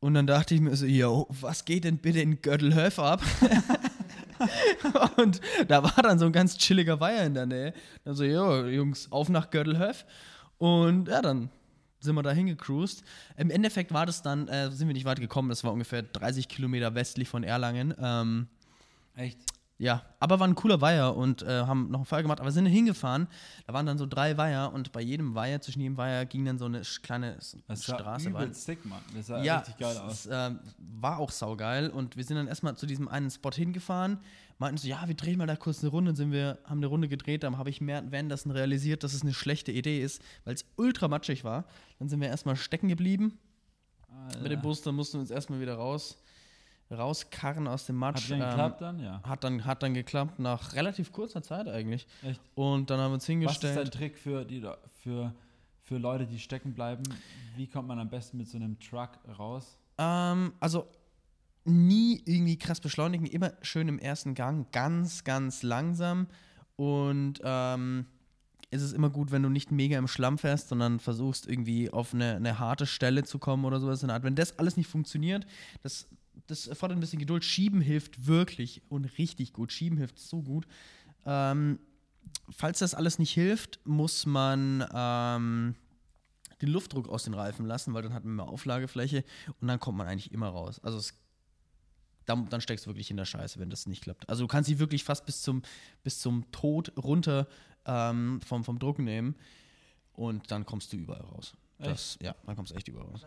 Und 0.00 0.14
dann 0.14 0.26
dachte 0.26 0.54
ich 0.54 0.60
mir 0.60 0.74
so, 0.76 0.86
yo, 0.86 1.26
was 1.28 1.64
geht 1.64 1.84
denn 1.84 1.98
bitte 1.98 2.20
in 2.20 2.40
Göttelhöf 2.40 2.98
ab? 2.98 3.22
und 5.16 5.40
da 5.68 5.82
war 5.82 6.02
dann 6.02 6.18
so 6.18 6.26
ein 6.26 6.32
ganz 6.32 6.56
chilliger 6.56 7.00
Weiher 7.00 7.26
in 7.26 7.34
der 7.34 7.46
Nähe. 7.46 7.74
Dann 8.04 8.14
so, 8.14 8.24
yo, 8.24 8.66
Jungs, 8.66 9.10
auf 9.12 9.28
nach 9.28 9.50
Göttelhöf. 9.50 10.06
Und 10.58 11.08
ja, 11.08 11.20
dann 11.20 11.50
sind 12.00 12.14
wir 12.14 12.22
da 12.22 12.30
hingecruised. 12.30 13.04
Im 13.36 13.50
Endeffekt 13.50 13.92
war 13.92 14.06
das 14.06 14.22
dann, 14.22 14.48
äh, 14.48 14.70
sind 14.70 14.88
wir 14.88 14.94
nicht 14.94 15.04
weit 15.04 15.20
gekommen, 15.20 15.50
das 15.50 15.64
war 15.64 15.72
ungefähr 15.72 16.02
30 16.02 16.48
Kilometer 16.48 16.94
westlich 16.94 17.28
von 17.28 17.44
Erlangen. 17.44 17.94
Ähm, 18.00 18.46
Echt? 19.16 19.38
Ja, 19.80 20.02
aber 20.18 20.38
war 20.38 20.46
ein 20.46 20.54
cooler 20.54 20.82
Weiher 20.82 21.16
und 21.16 21.40
äh, 21.40 21.62
haben 21.62 21.90
noch 21.90 22.00
ein 22.00 22.04
Feuer 22.04 22.20
gemacht, 22.20 22.38
aber 22.38 22.52
sind 22.52 22.66
hingefahren. 22.66 23.28
Da 23.66 23.72
waren 23.72 23.86
dann 23.86 23.96
so 23.96 24.04
drei 24.04 24.36
Weiher 24.36 24.74
und 24.74 24.92
bei 24.92 25.00
jedem 25.00 25.34
Weiher, 25.34 25.62
zwischen 25.62 25.80
jedem 25.80 25.96
Weiher 25.96 26.26
ging 26.26 26.44
dann 26.44 26.58
so 26.58 26.66
eine 26.66 26.82
kleine 27.02 27.36
Das 27.36 27.56
sah 27.66 27.94
Straße 27.94 28.28
übel 28.28 28.42
rein. 28.42 28.52
sick, 28.52 28.84
Mann. 28.84 29.00
Das 29.16 29.28
sah 29.28 29.42
Ja, 29.42 29.60
richtig 29.60 29.78
geil 29.78 29.96
aus. 29.96 30.26
es, 30.26 30.28
ähm, 30.30 30.60
war 30.78 31.18
auch 31.18 31.30
saugeil 31.30 31.88
und 31.88 32.18
wir 32.18 32.24
sind 32.24 32.36
dann 32.36 32.46
erstmal 32.46 32.76
zu 32.76 32.84
diesem 32.84 33.08
einen 33.08 33.30
Spot 33.30 33.52
hingefahren, 33.52 34.18
meinten 34.58 34.76
so, 34.76 34.86
ja, 34.86 35.08
wir 35.08 35.14
drehen 35.14 35.38
mal 35.38 35.46
da 35.46 35.56
kurz 35.56 35.80
eine 35.80 35.90
Runde, 35.90 36.10
und 36.10 36.16
sind 36.16 36.30
wir, 36.30 36.58
haben 36.64 36.76
eine 36.80 36.86
Runde 36.86 37.08
gedreht, 37.08 37.42
dann 37.42 37.56
habe 37.56 37.70
ich 37.70 37.80
mehr 37.80 38.04
währenddessen 38.10 38.50
realisiert, 38.50 39.02
dass 39.02 39.14
es 39.14 39.22
eine 39.22 39.32
schlechte 39.32 39.72
Idee 39.72 40.02
ist, 40.02 40.20
weil 40.44 40.52
es 40.52 40.66
ultra 40.76 41.08
matschig 41.08 41.42
war. 41.42 41.64
Dann 41.98 42.10
sind 42.10 42.20
wir 42.20 42.28
erstmal 42.28 42.56
stecken 42.56 42.88
geblieben 42.88 43.38
mit 44.42 44.52
dem 44.52 44.60
Bus, 44.60 44.82
dann 44.82 44.94
mussten 44.94 45.14
wir 45.14 45.20
uns 45.22 45.30
erstmal 45.30 45.58
wieder 45.60 45.76
raus, 45.76 46.18
rauskarren 46.90 47.66
aus 47.68 47.86
dem 47.86 47.96
Matsch. 47.96 48.24
Hat 48.24 48.30
denn 48.30 48.40
Ähm, 48.42 48.48
geklappt 48.48 48.80
dann? 48.80 49.00
Ja. 49.00 49.22
hat 49.22 49.44
dann, 49.44 49.64
hat 49.64 49.82
dann 49.82 49.94
geklappt, 49.94 50.38
nach 50.38 50.74
relativ 50.74 51.12
kurzer 51.12 51.42
Zeit 51.42 51.68
eigentlich. 51.68 52.06
Echt? 52.22 52.40
Und 52.54 52.90
dann 52.90 52.98
haben 53.00 53.10
wir 53.10 53.14
uns 53.14 53.22
Was 53.24 53.28
ist 53.28 53.28
dein 53.28 53.38
hingestellt. 53.72 53.94
Trick 53.94 54.18
für, 54.18 54.44
die, 54.44 54.62
für, 55.02 55.32
für 55.82 55.98
Leute, 55.98 56.26
die 56.26 56.38
stecken 56.38 56.74
bleiben? 56.74 57.02
Wie 57.56 57.66
kommt 57.66 57.88
man 57.88 57.98
am 57.98 58.10
besten 58.10 58.36
mit 58.38 58.48
so 58.48 58.56
einem 58.56 58.78
Truck 58.80 59.10
raus? 59.38 59.76
Ähm, 59.98 60.52
also 60.60 60.86
nie 61.64 62.22
irgendwie 62.24 62.58
krass 62.58 62.80
beschleunigen, 62.80 63.26
immer 63.26 63.52
schön 63.62 63.86
im 63.88 63.98
ersten 63.98 64.34
Gang, 64.34 64.70
ganz, 64.72 65.24
ganz 65.24 65.62
langsam 65.62 66.26
und 66.76 67.40
ähm, 67.44 68.06
ist 68.70 68.82
es 68.82 68.92
immer 68.92 69.10
gut, 69.10 69.30
wenn 69.30 69.42
du 69.42 69.48
nicht 69.50 69.70
mega 69.70 69.98
im 69.98 70.08
Schlamm 70.08 70.38
fährst, 70.38 70.68
sondern 70.68 71.00
versuchst 71.00 71.46
irgendwie 71.46 71.90
auf 71.90 72.14
eine, 72.14 72.36
eine 72.36 72.58
harte 72.58 72.86
Stelle 72.86 73.24
zu 73.24 73.38
kommen 73.38 73.64
oder 73.64 73.78
sowas 73.80 74.02
in 74.02 74.08
der 74.08 74.14
Art. 74.14 74.22
Wenn 74.22 74.36
das 74.36 74.58
alles 74.58 74.76
nicht 74.76 74.86
funktioniert, 74.86 75.44
das, 75.82 76.08
das 76.46 76.66
erfordert 76.66 76.98
ein 76.98 77.00
bisschen 77.00 77.18
Geduld. 77.18 77.44
Schieben 77.44 77.80
hilft 77.80 78.26
wirklich 78.26 78.82
und 78.88 79.04
richtig 79.18 79.52
gut. 79.52 79.72
Schieben 79.72 79.98
hilft 79.98 80.18
so 80.18 80.42
gut. 80.42 80.66
Ähm, 81.26 81.78
falls 82.50 82.78
das 82.80 82.94
alles 82.94 83.18
nicht 83.18 83.32
hilft, 83.32 83.80
muss 83.84 84.26
man 84.26 84.86
ähm, 84.92 85.74
den 86.60 86.68
Luftdruck 86.68 87.08
aus 87.08 87.24
den 87.24 87.34
Reifen 87.34 87.66
lassen, 87.66 87.94
weil 87.94 88.02
dann 88.02 88.14
hat 88.14 88.24
man 88.24 88.36
mehr 88.36 88.48
Auflagefläche 88.48 89.24
und 89.60 89.68
dann 89.68 89.80
kommt 89.80 89.98
man 89.98 90.06
eigentlich 90.06 90.32
immer 90.32 90.48
raus. 90.48 90.78
Also 90.82 90.98
es, 90.98 91.14
dann, 92.26 92.48
dann 92.48 92.60
steckst 92.60 92.86
du 92.86 92.90
wirklich 92.90 93.10
in 93.10 93.16
der 93.16 93.24
Scheiße, 93.24 93.58
wenn 93.58 93.70
das 93.70 93.86
nicht 93.86 94.02
klappt. 94.02 94.28
Also 94.28 94.44
du 94.44 94.48
kannst 94.48 94.68
sie 94.68 94.78
wirklich 94.78 95.04
fast 95.04 95.26
bis 95.26 95.42
zum, 95.42 95.62
bis 96.02 96.20
zum 96.20 96.50
Tod 96.52 96.92
runter 96.96 97.48
ähm, 97.86 98.40
vom, 98.42 98.64
vom 98.64 98.78
Druck 98.78 98.98
nehmen 98.98 99.36
und 100.12 100.50
dann 100.50 100.66
kommst 100.66 100.92
du 100.92 100.96
überall 100.96 101.22
raus. 101.22 101.54
Das, 101.78 102.18
ja, 102.20 102.34
dann 102.44 102.56
kommst 102.56 102.72
du 102.72 102.76
echt 102.76 102.88
überall 102.88 103.06
raus. 103.06 103.26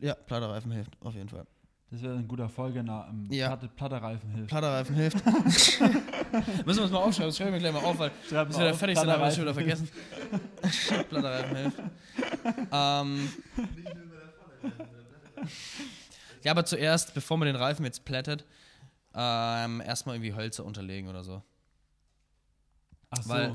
Ja, 0.00 0.14
platter 0.14 0.48
Reifen 0.48 0.70
hilft, 0.70 0.96
auf 1.00 1.14
jeden 1.14 1.28
Fall. 1.28 1.46
Das 1.94 2.02
wäre 2.02 2.14
ein 2.16 2.26
guter 2.26 2.48
Folgener. 2.48 3.06
Ähm, 3.08 3.28
Ja. 3.30 3.46
Platte, 3.48 3.68
Platterreifen 3.68 4.28
hilft. 4.30 4.48
Platter 4.50 4.72
Reifen 4.72 4.96
hilft. 4.96 5.24
Müssen 6.66 6.78
wir 6.78 6.82
uns 6.82 6.90
mal 6.90 6.98
aufschreiben, 6.98 7.28
das 7.28 7.36
schreiben 7.36 7.52
wir 7.52 7.60
gleich 7.60 7.72
mal 7.72 7.84
auf, 7.84 7.96
weil 8.00 8.10
Schreib 8.28 8.48
bis 8.48 8.58
wir 8.58 8.64
da 8.64 8.72
fertig 8.74 8.98
sind, 8.98 9.08
haben 9.08 9.20
wir 9.20 9.26
das 9.26 9.36
schon 9.36 9.44
wieder 9.44 9.54
Platterreifen 9.54 9.86
vergessen. 9.86 11.06
platter 11.08 11.30
Reifen 11.30 11.56
hilft. 11.56 11.78
Ähm, 12.72 13.28
ja, 16.42 16.50
aber 16.50 16.64
zuerst, 16.64 17.14
bevor 17.14 17.36
man 17.38 17.46
den 17.46 17.54
Reifen 17.56 17.84
jetzt 17.84 18.04
plättet, 18.04 18.44
ähm, 19.14 19.80
erstmal 19.80 20.16
irgendwie 20.16 20.34
Hölzer 20.34 20.64
unterlegen 20.64 21.08
oder 21.08 21.22
so. 21.22 21.42
Ach 23.10 23.22
so. 23.22 23.28
Weil- 23.30 23.54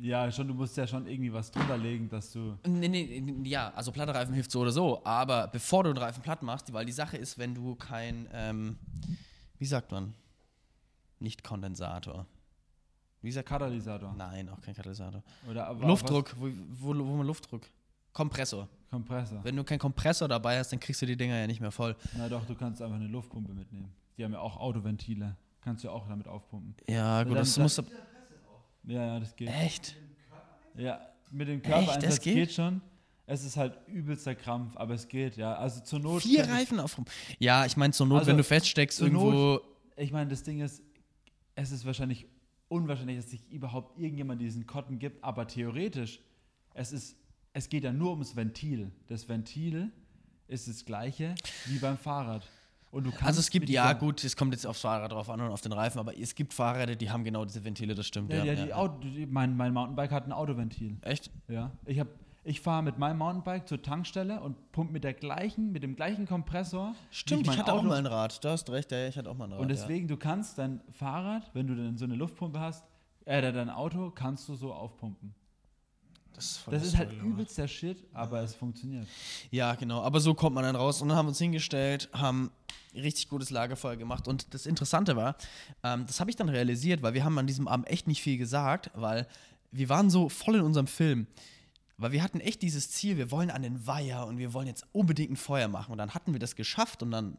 ja, 0.00 0.30
schon, 0.30 0.48
du 0.48 0.54
musst 0.54 0.76
ja 0.76 0.86
schon 0.86 1.06
irgendwie 1.06 1.32
was 1.32 1.50
drunter 1.50 1.76
legen, 1.76 2.08
dass 2.08 2.32
du. 2.32 2.58
Nee, 2.66 2.88
nee, 2.88 3.20
nee, 3.20 3.48
ja, 3.48 3.72
also 3.74 3.92
platter 3.92 4.14
Reifen 4.14 4.34
hilft 4.34 4.50
so 4.50 4.60
oder 4.60 4.72
so, 4.72 5.04
aber 5.04 5.48
bevor 5.48 5.84
du 5.84 5.92
den 5.92 6.02
Reifen 6.02 6.22
platt 6.22 6.42
machst, 6.42 6.72
weil 6.72 6.84
die 6.86 6.92
Sache 6.92 7.16
ist, 7.16 7.38
wenn 7.38 7.54
du 7.54 7.74
kein, 7.74 8.28
ähm, 8.32 8.78
wie 9.58 9.66
sagt 9.66 9.90
man, 9.92 10.14
nicht 11.18 11.44
Kondensator. 11.44 12.26
Wie 13.20 13.30
sagt 13.30 13.48
Katalysator. 13.48 14.12
Nein, 14.16 14.48
auch 14.48 14.60
kein 14.60 14.74
Katalysator. 14.74 15.22
Oder 15.48 15.68
aber 15.68 15.86
Luftdruck, 15.86 16.34
wo, 16.38 16.48
wo, 16.80 16.88
wo 17.06 17.16
man 17.16 17.26
Luftdruck? 17.26 17.62
Kompressor. 18.12 18.68
Kompressor. 18.90 19.42
Wenn 19.44 19.56
du 19.56 19.64
keinen 19.64 19.78
Kompressor 19.78 20.26
dabei 20.28 20.58
hast, 20.58 20.72
dann 20.72 20.80
kriegst 20.80 21.00
du 21.00 21.06
die 21.06 21.16
Dinger 21.16 21.38
ja 21.38 21.46
nicht 21.46 21.60
mehr 21.60 21.70
voll. 21.70 21.96
Na 22.18 22.28
doch, 22.28 22.44
du 22.44 22.54
kannst 22.54 22.82
einfach 22.82 22.96
eine 22.96 23.06
Luftpumpe 23.06 23.52
mitnehmen. 23.54 23.90
Die 24.18 24.24
haben 24.24 24.32
ja 24.32 24.40
auch 24.40 24.56
Autoventile. 24.56 25.36
Kannst 25.62 25.84
du 25.84 25.88
ja 25.88 25.94
auch 25.94 26.08
damit 26.08 26.26
aufpumpen. 26.26 26.74
Ja, 26.88 27.22
gut, 27.22 27.30
Dann- 27.32 27.38
das 27.38 27.54
dann- 27.54 27.62
muss. 27.62 27.82
Ja, 28.84 29.06
ja, 29.06 29.20
das 29.20 29.34
geht. 29.36 29.48
Echt? 29.48 29.96
Ja, 30.76 31.00
mit 31.30 31.48
dem 31.48 31.56
Echt, 31.60 31.64
Körpereinsatz 31.66 32.04
das 32.04 32.20
geht? 32.20 32.34
geht? 32.34 32.52
schon. 32.52 32.80
Es 33.26 33.44
ist 33.44 33.56
halt 33.56 33.78
übelster 33.86 34.34
Krampf, 34.34 34.76
aber 34.76 34.94
es 34.94 35.06
geht, 35.08 35.36
ja. 35.36 35.54
Also 35.54 35.80
zur 35.82 36.00
Not. 36.00 36.22
Vier 36.22 36.44
Reifen 36.48 36.80
auf. 36.80 37.00
Ja, 37.38 37.64
ich 37.64 37.76
meine 37.76 37.92
zur 37.92 38.06
Not, 38.06 38.20
Also, 38.20 38.30
wenn 38.30 38.36
du 38.36 38.44
feststeckst 38.44 38.98
zur 38.98 39.06
irgendwo. 39.06 39.30
Not- 39.30 39.62
Ich 39.96 40.10
meine, 40.12 40.28
das 40.28 40.42
Ding 40.42 40.60
ist, 40.60 40.82
es 41.54 41.70
ist 41.70 41.84
wahrscheinlich 41.86 42.26
unwahrscheinlich, 42.68 43.18
dass 43.18 43.30
sich 43.30 43.48
überhaupt 43.50 43.98
irgendjemand 43.98 44.40
diesen 44.40 44.66
Cotton 44.66 44.98
gibt, 44.98 45.22
aber 45.22 45.46
theoretisch, 45.46 46.20
es 46.74 46.92
ist, 46.92 47.16
es 47.52 47.68
geht 47.68 47.84
ja 47.84 47.92
nur 47.92 48.10
ums 48.10 48.34
Ventil. 48.34 48.90
Das 49.06 49.28
Ventil 49.28 49.92
ist 50.48 50.68
das 50.68 50.84
gleiche 50.84 51.34
wie 51.66 51.78
beim 51.78 51.96
Fahrrad. 51.98 52.46
Und 52.92 53.04
du 53.04 53.10
kannst 53.10 53.24
Also 53.24 53.40
es 53.40 53.50
gibt, 53.50 53.68
ja 53.70 53.92
gut, 53.94 54.22
es 54.22 54.36
kommt 54.36 54.52
jetzt 54.52 54.66
aufs 54.66 54.82
Fahrrad 54.82 55.10
drauf 55.10 55.28
an 55.30 55.40
und 55.40 55.50
auf 55.50 55.62
den 55.62 55.72
Reifen, 55.72 55.98
aber 55.98 56.16
es 56.16 56.34
gibt 56.34 56.52
Fahrräder, 56.52 56.94
die 56.94 57.10
haben 57.10 57.24
genau 57.24 57.44
diese 57.46 57.64
Ventile, 57.64 57.94
das 57.94 58.06
stimmt. 58.06 58.30
Ja, 58.30 58.44
Ja, 58.44 58.52
ja, 58.52 58.76
Auto, 58.76 58.98
die, 59.00 59.24
mein, 59.26 59.56
mein 59.56 59.72
Mountainbike 59.72 60.12
hat 60.12 60.26
ein 60.26 60.32
Autoventil. 60.32 60.98
Echt? 61.00 61.30
Ja. 61.48 61.70
Ich, 61.86 62.00
ich 62.44 62.60
fahre 62.60 62.82
mit 62.82 62.98
meinem 62.98 63.16
Mountainbike 63.18 63.66
zur 63.66 63.80
Tankstelle 63.80 64.40
und 64.42 64.72
pumpe 64.72 64.92
mit 64.92 65.04
der 65.04 65.14
gleichen, 65.14 65.72
mit 65.72 65.82
dem 65.82 65.96
gleichen 65.96 66.26
Kompressor. 66.26 66.94
Stimmt, 67.10 67.42
ich 67.42 67.46
mein 67.46 67.58
hatte 67.60 67.72
auch 67.72 67.78
Auto- 67.78 67.88
mal 67.88 67.96
ein 67.98 68.06
Rad. 68.06 68.44
Du 68.44 68.50
hast 68.50 68.68
recht, 68.68 68.92
ja, 68.92 69.08
ich 69.08 69.16
hatte 69.16 69.30
auch 69.30 69.36
mal 69.38 69.46
ein 69.46 69.52
Rad. 69.52 69.60
Und 69.62 69.68
deswegen, 69.68 70.06
du 70.06 70.18
kannst 70.18 70.58
dein 70.58 70.80
Fahrrad, 70.92 71.50
wenn 71.54 71.66
du 71.66 71.74
dann 71.74 71.96
so 71.96 72.04
eine 72.04 72.14
Luftpumpe 72.14 72.60
hast, 72.60 72.84
äh, 73.24 73.40
dein 73.40 73.70
Auto, 73.70 74.10
kannst 74.10 74.48
du 74.50 74.54
so 74.54 74.74
aufpumpen. 74.74 75.32
ja. 75.32 76.32
das 76.34 76.44
ist, 76.44 76.64
Das 76.68 76.82
ist 76.84 76.98
halt 76.98 77.12
übelst 77.22 77.56
der 77.58 77.68
Shit, 77.68 78.04
aber 78.12 78.40
es 78.42 78.54
funktioniert. 78.54 79.06
Ja, 79.50 79.74
genau. 79.76 80.02
Aber 80.02 80.18
so 80.18 80.34
kommt 80.34 80.54
man 80.56 80.64
dann 80.64 80.74
raus. 80.76 81.00
Und 81.00 81.08
dann 81.08 81.16
haben 81.16 81.26
wir 81.26 81.30
uns 81.30 81.38
hingestellt, 81.38 82.08
haben 82.12 82.50
richtig 82.94 83.28
gutes 83.28 83.50
Lagerfeuer 83.50 83.96
gemacht. 83.96 84.28
Und 84.28 84.52
das 84.54 84.66
Interessante 84.66 85.16
war, 85.16 85.36
ähm, 85.82 86.06
das 86.06 86.20
habe 86.20 86.30
ich 86.30 86.36
dann 86.36 86.48
realisiert, 86.48 87.02
weil 87.02 87.14
wir 87.14 87.24
haben 87.24 87.38
an 87.38 87.46
diesem 87.46 87.68
Abend 87.68 87.88
echt 87.88 88.06
nicht 88.06 88.22
viel 88.22 88.38
gesagt, 88.38 88.90
weil 88.94 89.26
wir 89.70 89.88
waren 89.88 90.10
so 90.10 90.28
voll 90.28 90.56
in 90.56 90.62
unserem 90.62 90.86
Film. 90.86 91.26
Weil 91.96 92.12
wir 92.12 92.22
hatten 92.22 92.40
echt 92.40 92.62
dieses 92.62 92.90
Ziel, 92.90 93.16
wir 93.16 93.30
wollen 93.30 93.50
an 93.50 93.62
den 93.62 93.86
Weiher 93.86 94.26
und 94.26 94.38
wir 94.38 94.52
wollen 94.52 94.66
jetzt 94.66 94.86
unbedingt 94.92 95.32
ein 95.32 95.36
Feuer 95.36 95.68
machen. 95.68 95.92
Und 95.92 95.98
dann 95.98 96.14
hatten 96.14 96.32
wir 96.32 96.40
das 96.40 96.56
geschafft 96.56 97.02
und 97.02 97.10
dann, 97.10 97.36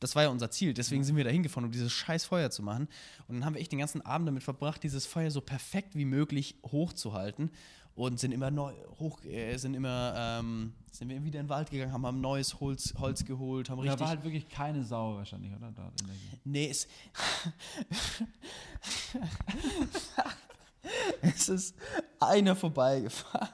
das 0.00 0.16
war 0.16 0.24
ja 0.24 0.28
unser 0.30 0.50
Ziel. 0.50 0.74
Deswegen 0.74 1.04
sind 1.04 1.16
wir 1.16 1.24
da 1.24 1.30
hingefahren, 1.30 1.64
um 1.64 1.70
dieses 1.70 1.92
scheiß 1.92 2.24
Feuer 2.24 2.50
zu 2.50 2.62
machen. 2.62 2.88
Und 3.28 3.36
dann 3.36 3.44
haben 3.44 3.54
wir 3.54 3.60
echt 3.60 3.72
den 3.72 3.78
ganzen 3.78 4.04
Abend 4.04 4.28
damit 4.28 4.42
verbracht, 4.42 4.82
dieses 4.82 5.06
Feuer 5.06 5.30
so 5.30 5.40
perfekt 5.40 5.94
wie 5.94 6.04
möglich 6.04 6.56
hochzuhalten. 6.66 7.50
Und 7.98 8.20
sind 8.20 8.30
immer 8.30 8.52
neu 8.52 8.72
hoch, 9.00 9.24
äh, 9.24 9.56
sind 9.56 9.74
immer, 9.74 10.14
ähm, 10.16 10.72
sind 10.92 11.08
wir 11.08 11.16
wieder 11.24 11.40
in 11.40 11.46
den 11.46 11.50
Wald 11.50 11.68
gegangen, 11.68 11.92
haben, 11.92 12.06
haben 12.06 12.20
neues 12.20 12.60
Holz, 12.60 12.94
Holz 12.96 13.24
geholt, 13.24 13.68
haben 13.68 13.80
Und 13.80 13.86
da 13.86 13.94
richtig. 13.94 14.00
war 14.02 14.08
halt 14.10 14.22
wirklich 14.22 14.48
keine 14.48 14.84
Sau 14.84 15.16
wahrscheinlich, 15.16 15.52
oder? 15.52 15.72
Dort 15.72 16.00
in 16.00 16.06
der. 16.06 16.16
Nee, 16.44 16.70
es. 16.70 16.86
es 21.22 21.48
ist 21.48 21.74
einer 22.20 22.54
vorbeigefahren. 22.54 23.48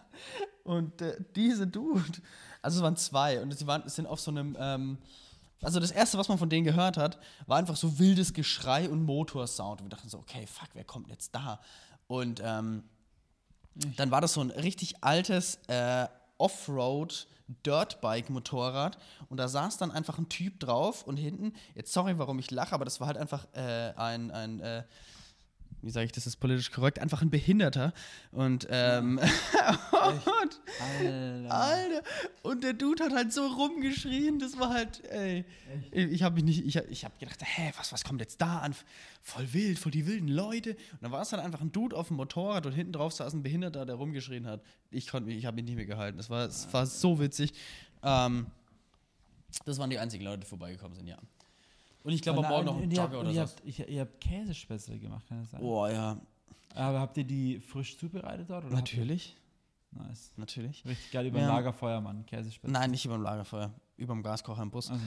Und 0.62 1.00
äh, 1.00 1.16
diese 1.34 1.66
Dude, 1.66 2.04
also 2.60 2.76
es 2.76 2.82
waren 2.82 2.96
zwei 2.96 3.40
und 3.40 3.56
sie 3.56 3.66
waren, 3.66 3.88
sind 3.88 4.06
auf 4.06 4.20
so 4.20 4.30
einem. 4.30 4.58
Ähm, 4.60 4.98
also 5.62 5.80
das 5.80 5.90
erste, 5.90 6.18
was 6.18 6.28
man 6.28 6.36
von 6.36 6.50
denen 6.50 6.64
gehört 6.64 6.98
hat, 6.98 7.18
war 7.46 7.56
einfach 7.56 7.76
so 7.76 7.98
wildes 7.98 8.34
Geschrei 8.34 8.90
und 8.90 9.04
Motorsound. 9.04 9.80
Und 9.80 9.86
wir 9.86 9.96
dachten 9.96 10.10
so, 10.10 10.18
okay, 10.18 10.46
fuck, 10.46 10.68
wer 10.74 10.84
kommt 10.84 11.08
jetzt 11.08 11.34
da? 11.34 11.62
Und 12.06 12.42
ähm, 12.44 12.84
dann 13.74 14.10
war 14.10 14.20
das 14.20 14.34
so 14.34 14.40
ein 14.40 14.50
richtig 14.50 15.02
altes 15.02 15.58
äh, 15.68 16.06
Offroad 16.38 17.26
Dirtbike 17.66 18.30
Motorrad 18.30 18.98
und 19.28 19.36
da 19.36 19.48
saß 19.48 19.76
dann 19.76 19.90
einfach 19.90 20.18
ein 20.18 20.28
Typ 20.28 20.60
drauf 20.60 21.02
und 21.02 21.16
hinten, 21.16 21.52
jetzt 21.74 21.92
sorry, 21.92 22.18
warum 22.18 22.38
ich 22.38 22.50
lache, 22.50 22.74
aber 22.74 22.84
das 22.84 23.00
war 23.00 23.06
halt 23.06 23.18
einfach 23.18 23.46
äh, 23.52 23.92
ein, 23.96 24.30
ein 24.30 24.60
äh, 24.60 24.84
wie 25.84 25.90
sage 25.90 26.06
ich, 26.06 26.12
das 26.12 26.26
ist 26.26 26.36
politisch 26.36 26.70
korrekt, 26.70 26.98
einfach 26.98 27.22
ein 27.22 27.30
Behinderter 27.30 27.92
und 28.32 28.66
ähm, 28.70 29.18
und, 29.92 30.60
Alter. 31.00 31.54
Alter, 31.54 32.02
und 32.42 32.64
der 32.64 32.72
Dude 32.72 33.04
hat 33.04 33.12
halt 33.12 33.32
so 33.32 33.46
rumgeschrien, 33.46 34.38
das 34.38 34.58
war 34.58 34.70
halt, 34.70 35.04
ey, 35.10 35.44
ich 35.92 36.22
habe 36.22 36.36
mich 36.36 36.44
nicht, 36.44 36.66
ich 36.66 36.76
habe 36.76 36.86
ich 36.88 37.04
hab 37.04 37.18
gedacht, 37.18 37.40
hä, 37.42 37.72
was, 37.76 37.92
was 37.92 38.04
kommt 38.04 38.20
jetzt 38.20 38.40
da 38.40 38.60
an? 38.60 38.74
Voll 39.22 39.52
wild, 39.52 39.78
voll 39.78 39.92
die 39.92 40.06
wilden 40.06 40.28
Leute. 40.28 40.70
Und 40.70 41.02
dann 41.02 41.12
war 41.12 41.22
es 41.22 41.30
dann 41.30 41.40
einfach 41.40 41.60
ein 41.60 41.72
Dude 41.72 41.96
auf 41.96 42.08
dem 42.08 42.16
Motorrad 42.16 42.66
und 42.66 42.72
hinten 42.72 42.92
drauf 42.92 43.12
saß 43.12 43.32
ein 43.34 43.42
Behinderter, 43.42 43.86
der 43.86 43.96
rumgeschrien 43.96 44.46
hat. 44.46 44.62
Ich 44.90 45.08
konnte 45.08 45.28
mich, 45.28 45.38
ich 45.38 45.46
habe 45.46 45.56
mich 45.56 45.64
nicht 45.64 45.76
mehr 45.76 45.86
gehalten. 45.86 46.16
Das 46.16 46.30
war, 46.30 46.46
es 46.46 46.72
war 46.72 46.86
so 46.86 47.18
witzig. 47.20 47.52
Ähm, 48.02 48.46
das 49.64 49.78
waren 49.78 49.90
die 49.90 49.98
einzigen 49.98 50.24
Leute, 50.24 50.40
die 50.40 50.46
vorbeigekommen 50.46 50.96
sind, 50.96 51.06
ja. 51.06 51.18
Und 52.04 52.12
ich 52.12 52.22
glaube, 52.22 52.44
am 52.44 52.50
Morgen 52.50 52.66
noch 52.66 52.76
und 52.76 52.82
ein 52.84 52.90
ihr 52.90 52.96
Jogger 52.98 53.20
oder 53.20 53.30
ihr, 53.30 53.34
so. 53.34 53.40
habt, 53.40 53.62
ich, 53.64 53.88
ihr 53.88 54.00
habt 54.02 54.20
Käsespätzle 54.20 54.98
gemacht, 54.98 55.26
kann 55.26 55.40
das 55.40 55.50
sein? 55.50 55.60
Boah, 55.60 55.90
ja, 55.90 56.20
Aber 56.74 57.00
habt 57.00 57.16
ihr 57.16 57.24
die 57.24 57.58
frisch 57.60 57.96
zubereitet 57.98 58.48
dort? 58.50 58.64
Oder 58.66 58.74
natürlich, 58.74 59.36
ihr, 59.96 60.02
nice. 60.02 60.30
natürlich. 60.36 60.84
Richtig 60.84 61.10
geil 61.10 61.26
über 61.26 61.38
Ja. 61.40 61.46
ein 61.48 61.54
Lagerfeuer, 61.54 62.00
Mann. 62.00 62.24
Käsespätzle. 62.26 62.70
Nein, 62.72 62.90
nicht 62.92 63.04
über 63.04 63.14
dem 63.14 63.22
Lagerfeuer, 63.22 63.72
über 63.96 64.12
dem 64.14 64.22
Gaskocher 64.22 64.62
im 64.62 64.70
Bus. 64.70 64.90
Also, 64.90 65.02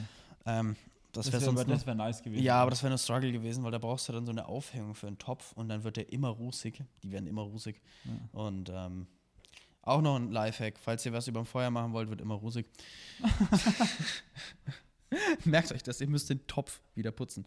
Ähm, 0.48 0.76
das 1.14 1.26
das 1.26 1.34
wäre 1.34 1.44
sonst 1.44 1.68
nur- 1.68 1.86
wär 1.86 1.96
nice 1.96 2.22
gewesen. 2.24 2.44
Ja, 2.44 2.62
aber 2.62 2.72
das 2.72 2.82
wäre 2.84 2.90
nur 2.90 2.98
Struggle 2.98 3.32
gewesen, 3.32 3.64
weil 3.64 3.72
da 3.72 3.78
brauchst 3.80 4.08
du 4.10 4.14
dann 4.14 4.26
so 4.26 4.32
eine 4.32 4.46
Aufhängung 4.48 4.94
für 4.96 5.08
einen 5.08 5.18
Topf 5.18 5.52
und 5.54 5.70
dann 5.70 5.84
wird 5.84 5.98
der 5.98 6.12
immer 6.12 6.30
rußig. 6.30 6.84
Die 7.04 7.12
werden 7.12 7.28
immer 7.28 7.44
rußig. 7.44 7.80
Ja. 8.06 8.12
Und 8.40 8.70
ähm, 8.74 9.08
auch 9.84 10.02
noch 10.02 10.16
ein 10.16 10.32
Lifehack, 10.32 10.80
falls 10.80 11.06
ihr 11.06 11.14
was 11.14 11.28
über 11.28 11.42
dem 11.42 11.46
Feuer 11.46 11.70
machen 11.70 11.94
wollt, 11.94 12.10
wird 12.10 12.22
immer 12.22 12.36
rußig. 12.36 12.66
Merkt 15.46 15.72
euch 15.72 15.84
das, 15.84 16.02
ihr 16.02 16.08
müsst 16.08 16.30
den 16.30 16.46
Topf 16.48 16.82
wieder 16.96 17.12
putzen. 17.12 17.46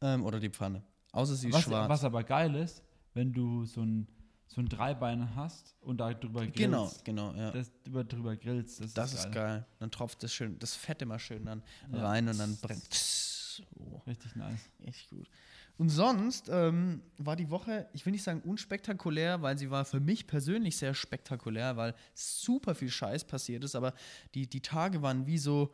Ähm, 0.00 0.24
oder 0.24 0.40
die 0.40 0.50
Pfanne. 0.50 0.82
Außer 1.12 1.34
sie 1.34 1.48
ist 1.48 1.54
was, 1.54 1.62
schwarz. 1.62 1.88
was 1.88 2.04
aber 2.04 2.24
geil 2.24 2.54
ist, 2.56 2.82
wenn 3.14 3.32
du 3.32 3.64
so 3.64 3.82
ein, 3.82 4.06
so 4.48 4.60
ein 4.60 4.68
Dreibeiner 4.68 5.34
hast 5.34 5.74
und 5.80 5.98
da 5.98 6.12
drüber 6.12 6.40
grillst. 6.40 6.56
genau, 6.56 6.90
genau, 7.04 7.32
ja. 7.34 7.50
Das 7.52 7.70
über 7.86 8.04
drüber 8.04 8.36
grillst, 8.36 8.80
das, 8.80 8.92
Das 8.94 9.12
ist, 9.12 9.20
ist 9.20 9.32
geil. 9.32 9.32
geil. 9.60 9.66
Dann 9.78 9.90
tropft 9.90 10.22
das 10.22 10.32
schön, 10.32 10.58
das 10.58 10.74
Fett 10.74 11.02
immer 11.02 11.18
schön 11.18 11.44
dann 11.44 11.62
Ja. 11.92 12.06
rein 12.06 12.28
und 12.28 12.38
dann 12.38 12.56
brennt. 12.58 12.82
Oh. 13.80 14.02
Richtig 14.06 14.36
nice. 14.36 14.68
Echt 14.84 15.08
gut. 15.08 15.30
Und 15.78 15.88
sonst 15.88 16.50
ähm, 16.52 17.00
war 17.16 17.36
die 17.36 17.48
Woche, 17.48 17.88
ich 17.94 18.04
will 18.04 18.12
nicht 18.12 18.22
sagen 18.22 18.42
unspektakulär, 18.42 19.40
weil 19.40 19.56
sie 19.56 19.70
war 19.70 19.86
für 19.86 19.98
mich 19.98 20.26
persönlich 20.26 20.76
sehr 20.76 20.92
spektakulär, 20.92 21.74
weil 21.78 21.94
super 22.12 22.74
viel 22.74 22.90
Scheiß 22.90 23.24
passiert 23.24 23.64
ist, 23.64 23.74
aber 23.74 23.94
die, 24.34 24.46
die 24.46 24.60
Tage 24.60 25.00
waren 25.00 25.26
wie 25.26 25.38
so 25.38 25.72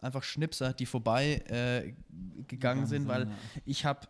einfach 0.00 0.22
Schnipser, 0.22 0.72
die 0.72 0.86
vorbei 0.86 1.42
äh, 1.48 1.94
gegangen 2.46 2.86
sind, 2.86 3.08
weil 3.08 3.22
ja. 3.28 3.30
ich 3.64 3.84
habe 3.84 4.08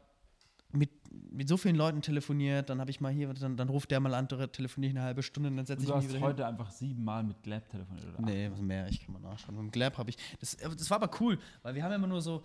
mit, 0.72 0.90
mit 1.33 1.48
so 1.48 1.57
vielen 1.57 1.76
Leuten 1.76 2.03
telefoniert, 2.03 2.70
dann 2.70 2.81
habe 2.81 2.90
ich 2.90 3.00
mal 3.00 3.12
hier, 3.12 3.33
dann, 3.35 3.57
dann 3.57 3.68
ruft 3.68 3.90
der 3.90 4.00
mal 4.00 4.14
an, 4.14 4.29
telefoniere 4.29 4.90
ich 4.90 4.96
eine 4.96 5.05
halbe 5.05 5.22
Stunde, 5.22 5.50
dann 5.50 5.66
setze 5.66 5.83
ich 5.83 5.88
du 5.88 5.96
mich 5.96 6.05
hast 6.05 6.14
wieder 6.14 6.20
heute 6.20 6.46
einfach 6.46 6.70
siebenmal 6.70 7.24
mit 7.24 7.42
Glab 7.42 7.68
telefoniert, 7.68 8.07
oder? 8.07 8.16
hin. 8.16 8.24
Nee, 8.24 8.50
was 8.50 8.61
mehr, 8.61 8.88
ich 8.88 9.05
kann 9.05 9.12
mal 9.12 9.20
nachschauen. 9.20 9.57
Mit 9.64 9.72
Glab 9.72 9.98
habe 9.98 10.11
ich, 10.11 10.16
das, 10.38 10.57
das 10.57 10.90
war 10.90 11.03
aber 11.03 11.11
cool, 11.20 11.38
weil 11.62 11.74
wir 11.74 11.83
haben 11.83 11.92
immer 11.92 12.07
nur 12.07 12.22
so 12.22 12.44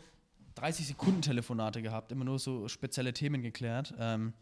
30 0.56 0.88
Sekunden 0.88 1.22
Telefonate 1.22 1.82
gehabt, 1.82 2.12
immer 2.12 2.26
nur 2.26 2.40
so 2.40 2.68
spezielle 2.68 3.14
Themen 3.14 3.42
geklärt. 3.42 3.94
Ähm, 4.00 4.34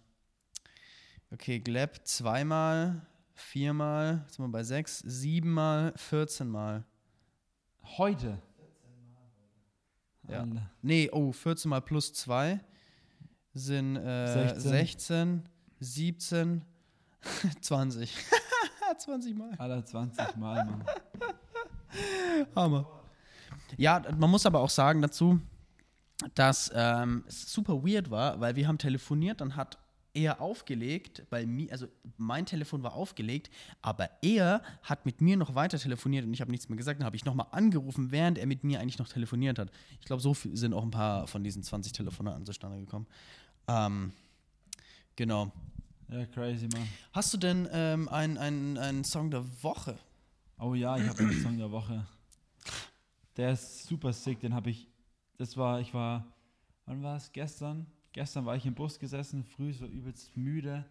okay, 1.31 1.59
Glab 1.59 2.07
zweimal, 2.07 3.05
viermal, 3.33 4.21
jetzt 4.23 4.35
sind 4.35 4.45
wir 4.45 4.51
bei 4.51 4.63
sechs, 4.63 4.99
siebenmal, 4.99 5.93
14 5.97 6.47
Mal. 6.47 6.85
Heute? 7.97 8.41
Ja. 10.27 10.41
Alter. 10.41 10.69
Nee, 10.81 11.09
oh, 11.11 11.31
14 11.31 11.69
mal 11.69 11.81
plus 11.81 12.13
2 12.13 12.59
sind 13.53 13.97
äh, 13.97 14.59
16. 14.59 14.71
16, 14.71 15.49
17, 15.79 16.61
20. 17.61 18.15
20 18.97 19.35
Mal. 19.35 19.55
Aller 19.57 19.85
20 19.85 20.35
Mal, 20.37 20.65
Mann. 20.65 20.83
Hammer. 22.55 22.87
Ja, 23.77 24.01
man 24.17 24.29
muss 24.29 24.45
aber 24.45 24.59
auch 24.59 24.69
sagen 24.69 25.01
dazu, 25.01 25.39
dass 26.35 26.71
ähm, 26.73 27.23
es 27.27 27.51
super 27.51 27.83
weird 27.83 28.09
war, 28.09 28.39
weil 28.39 28.55
wir 28.55 28.67
haben 28.67 28.77
telefoniert, 28.77 29.41
dann 29.41 29.55
hat 29.55 29.77
er 30.13 30.41
aufgelegt, 30.41 31.23
bei 31.29 31.45
mir, 31.45 31.71
also 31.71 31.87
mein 32.17 32.45
Telefon 32.45 32.83
war 32.83 32.93
aufgelegt, 32.93 33.49
aber 33.81 34.09
er 34.21 34.61
hat 34.83 35.05
mit 35.05 35.21
mir 35.21 35.37
noch 35.37 35.55
weiter 35.55 35.79
telefoniert 35.79 36.25
und 36.25 36.33
ich 36.33 36.41
habe 36.41 36.51
nichts 36.51 36.69
mehr 36.69 36.77
gesagt. 36.77 36.99
Dann 36.99 37.05
habe 37.05 37.15
ich 37.15 37.25
nochmal 37.25 37.47
angerufen, 37.51 38.11
während 38.11 38.37
er 38.37 38.45
mit 38.45 38.63
mir 38.63 38.79
eigentlich 38.79 38.99
noch 38.99 39.09
telefoniert 39.09 39.57
hat. 39.57 39.71
Ich 39.99 40.05
glaube, 40.05 40.21
so 40.21 40.33
sind 40.33 40.73
auch 40.73 40.83
ein 40.83 40.91
paar 40.91 41.27
von 41.27 41.43
diesen 41.43 41.63
20 41.63 41.93
Telefonaten 41.93 42.45
zustande 42.45 42.79
gekommen. 42.79 43.07
Ähm, 43.67 44.11
genau. 45.15 45.51
Ja, 46.09 46.25
crazy, 46.27 46.67
Mann. 46.71 46.87
Hast 47.11 47.33
du 47.33 47.37
denn 47.37 47.67
ähm, 47.71 48.07
einen, 48.09 48.37
einen, 48.37 48.77
einen 48.77 49.03
Song 49.03 49.31
der 49.31 49.43
Woche? 49.63 49.97
Oh 50.59 50.75
ja, 50.75 50.95
ich 50.97 51.07
habe 51.07 51.19
einen 51.19 51.41
Song 51.41 51.57
der 51.57 51.71
Woche. 51.71 52.05
Der 53.35 53.53
ist 53.53 53.87
super 53.87 54.13
sick, 54.13 54.39
den 54.39 54.53
habe 54.53 54.69
ich, 54.69 54.87
das 55.37 55.57
war, 55.57 55.81
ich 55.81 55.91
war, 55.93 56.23
wann 56.85 57.01
war 57.01 57.17
es? 57.17 57.31
Gestern? 57.31 57.87
Gestern 58.13 58.45
war 58.45 58.55
ich 58.55 58.65
im 58.65 58.75
Bus 58.75 58.99
gesessen, 58.99 59.43
früh 59.43 59.73
so 59.73 59.85
übelst 59.85 60.37
müde 60.37 60.85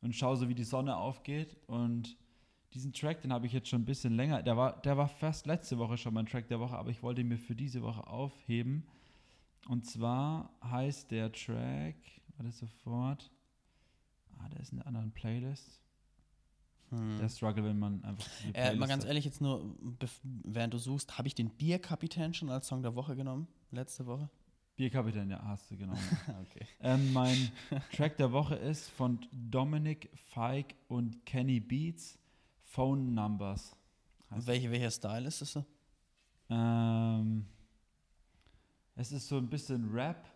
und 0.00 0.14
schaue 0.14 0.36
so, 0.36 0.48
wie 0.48 0.54
die 0.54 0.64
Sonne 0.64 0.96
aufgeht 0.96 1.56
und 1.66 2.16
diesen 2.74 2.92
Track, 2.94 3.20
den 3.20 3.32
habe 3.32 3.46
ich 3.46 3.52
jetzt 3.52 3.68
schon 3.68 3.82
ein 3.82 3.84
bisschen 3.84 4.14
länger, 4.14 4.42
der 4.42 4.56
war, 4.56 4.80
der 4.80 4.96
war 4.96 5.06
fast 5.06 5.46
letzte 5.46 5.76
Woche 5.78 5.98
schon 5.98 6.14
mein 6.14 6.24
Track 6.26 6.48
der 6.48 6.58
Woche, 6.58 6.76
aber 6.76 6.90
ich 6.90 7.02
wollte 7.02 7.20
ihn 7.20 7.28
mir 7.28 7.36
für 7.38 7.54
diese 7.54 7.82
Woche 7.82 8.06
aufheben. 8.06 8.86
Und 9.68 9.84
zwar 9.86 10.50
heißt 10.64 11.10
der 11.10 11.30
Track, 11.30 11.96
warte 12.36 12.50
sofort, 12.52 13.30
ah, 14.38 14.48
der 14.48 14.60
ist 14.60 14.72
in 14.72 14.78
einer 14.78 14.86
anderen 14.88 15.12
Playlist. 15.12 15.78
Der 16.90 17.28
Struggle, 17.28 17.64
wenn 17.64 17.78
man 17.78 18.02
einfach 18.04 18.26
Äh, 18.52 18.74
mal 18.74 18.86
ganz 18.86 19.04
hat. 19.04 19.08
ehrlich, 19.08 19.24
jetzt 19.24 19.40
nur, 19.40 19.74
während 20.44 20.74
du 20.74 20.78
suchst, 20.78 21.16
habe 21.16 21.26
ich 21.28 21.34
den 21.34 21.48
Bierkapitän 21.50 22.34
schon 22.34 22.50
als 22.50 22.66
Song 22.66 22.82
der 22.82 22.94
Woche 22.94 23.16
genommen? 23.16 23.48
Letzte 23.70 24.04
Woche? 24.06 24.28
Bierkapitän, 24.76 25.30
ja, 25.30 25.40
hast 25.44 25.70
du 25.70 25.76
genommen. 25.76 26.00
okay. 26.42 26.66
ähm, 26.80 27.12
mein 27.12 27.50
Track 27.94 28.16
der 28.16 28.32
Woche 28.32 28.54
ist 28.54 28.88
von 28.90 29.18
Dominic 29.30 30.08
Feig 30.30 30.74
und 30.88 31.24
Kenny 31.26 31.60
Beats, 31.60 32.18
Phone 32.64 33.14
Numbers. 33.14 33.76
Welche, 34.30 34.70
welcher 34.70 34.90
Style 34.90 35.28
ist 35.28 35.42
das 35.42 35.52
so? 35.52 35.64
Ähm, 36.48 37.44
es 38.96 39.12
ist 39.12 39.28
so 39.28 39.36
ein 39.36 39.48
bisschen 39.48 39.90
Rap, 39.92 40.26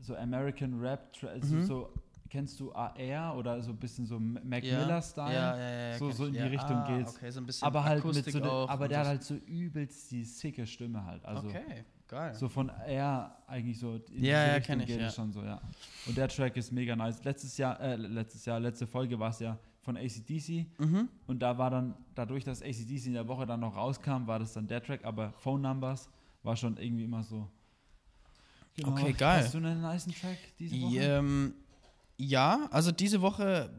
so 0.00 0.14
American 0.14 0.78
Rap, 0.80 1.12
also 1.24 1.56
Mhm. 1.56 1.64
so, 1.66 1.92
kennst 2.30 2.60
du 2.60 2.72
AR 2.72 3.36
oder 3.36 3.60
so 3.62 3.72
ein 3.72 3.76
bisschen 3.78 4.06
so 4.06 4.20
Mac 4.20 4.62
Ja. 4.62 4.78
Miller-Style? 4.78 5.34
Ja, 5.34 5.56
ja, 5.58 5.88
ja. 5.90 5.98
So- 5.98 6.12
so 6.12 6.26
in 6.26 6.34
die. 6.34 6.38
Richtung 6.40 6.76
ah, 6.76 6.96
geht's. 6.96 7.16
Okay, 7.16 7.30
so 7.32 7.40
ein 7.40 7.46
bisschen 7.46 7.66
aber 7.66 7.82
halt 7.82 7.98
Akustik 7.98 8.26
mit 8.26 8.44
so, 8.44 8.64
ne, 8.64 8.68
aber 8.70 8.86
der 8.86 9.00
hat 9.00 9.06
halt 9.08 9.22
so 9.24 9.34
übelst 9.34 10.10
die 10.12 10.22
sicke 10.24 10.66
Stimme 10.68 11.04
halt. 11.04 11.24
Also 11.24 11.48
okay, 11.48 11.84
geil. 12.08 12.34
so 12.34 12.48
von 12.48 12.70
AR 12.70 13.42
eigentlich 13.46 13.78
so 13.78 13.96
in 14.10 14.24
Ja, 14.24 14.46
ja, 14.46 14.54
Richtung 14.54 14.66
kenn 14.66 14.80
ich, 14.80 14.86
geht 14.86 15.00
ja. 15.00 15.10
schon 15.10 15.32
so, 15.32 15.42
ja. 15.42 15.60
Und 16.06 16.16
der 16.16 16.28
Track 16.28 16.56
ist 16.56 16.72
mega 16.72 16.96
nice. 16.96 17.22
Letztes 17.24 17.56
Jahr, 17.56 17.80
äh, 17.80 17.96
letztes 17.96 18.44
Jahr, 18.44 18.60
letzte 18.60 18.86
Folge 18.86 19.18
war 19.18 19.30
es 19.30 19.40
ja 19.40 19.58
von 19.80 19.96
ACDC 19.96 20.66
mhm. 20.78 21.08
und 21.26 21.38
da 21.40 21.56
war 21.56 21.70
dann, 21.70 21.94
dadurch, 22.14 22.42
dass 22.44 22.60
ACDC 22.60 23.06
in 23.06 23.12
der 23.14 23.28
Woche 23.28 23.46
dann 23.46 23.60
noch 23.60 23.76
rauskam, 23.76 24.26
war 24.26 24.38
das 24.38 24.52
dann 24.52 24.66
der 24.66 24.82
Track, 24.82 25.04
aber 25.04 25.32
Phone 25.32 25.62
Numbers 25.62 26.08
war 26.42 26.56
schon 26.56 26.76
irgendwie 26.76 27.04
immer 27.04 27.22
so. 27.22 27.48
Genau. 28.74 28.90
Okay, 28.90 29.12
geil. 29.12 29.44
Hast 29.44 29.54
du 29.54 29.58
einen 29.58 29.80
nice 29.80 30.06
Track 30.06 30.38
diese 30.58 30.80
Woche? 30.82 30.98
Ähm, 30.98 31.54
ja, 32.18 32.68
also 32.70 32.92
diese 32.92 33.20
Woche 33.22 33.70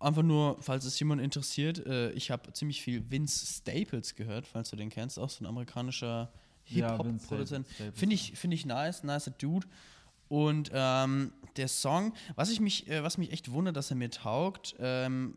einfach 0.00 0.22
nur, 0.22 0.56
falls 0.60 0.84
es 0.84 0.98
jemand 0.98 1.20
interessiert, 1.20 1.84
äh, 1.86 2.10
ich 2.12 2.30
habe 2.30 2.52
ziemlich 2.52 2.82
viel 2.82 3.08
Vince 3.10 3.46
Staples 3.46 4.14
gehört, 4.14 4.46
falls 4.46 4.70
du 4.70 4.76
den 4.76 4.88
kennst, 4.88 5.18
auch 5.18 5.30
so 5.30 5.44
ein 5.44 5.46
amerikanischer 5.46 6.32
Hip-Hop-Produzent. 6.70 7.66
Staples, 7.68 7.98
Finde 7.98 8.14
ich, 8.14 8.32
find 8.32 8.54
ich 8.54 8.66
nice, 8.66 9.02
nicer 9.02 9.30
Dude. 9.32 9.66
Und 10.28 10.70
ähm, 10.72 11.32
der 11.56 11.68
Song, 11.68 12.12
was 12.36 12.50
ich 12.50 12.60
mich, 12.60 12.88
äh, 12.88 13.02
was 13.02 13.18
mich 13.18 13.32
echt 13.32 13.50
wundert, 13.50 13.76
dass 13.76 13.90
er 13.90 13.96
mir 13.96 14.10
taugt, 14.10 14.76
ähm, 14.78 15.36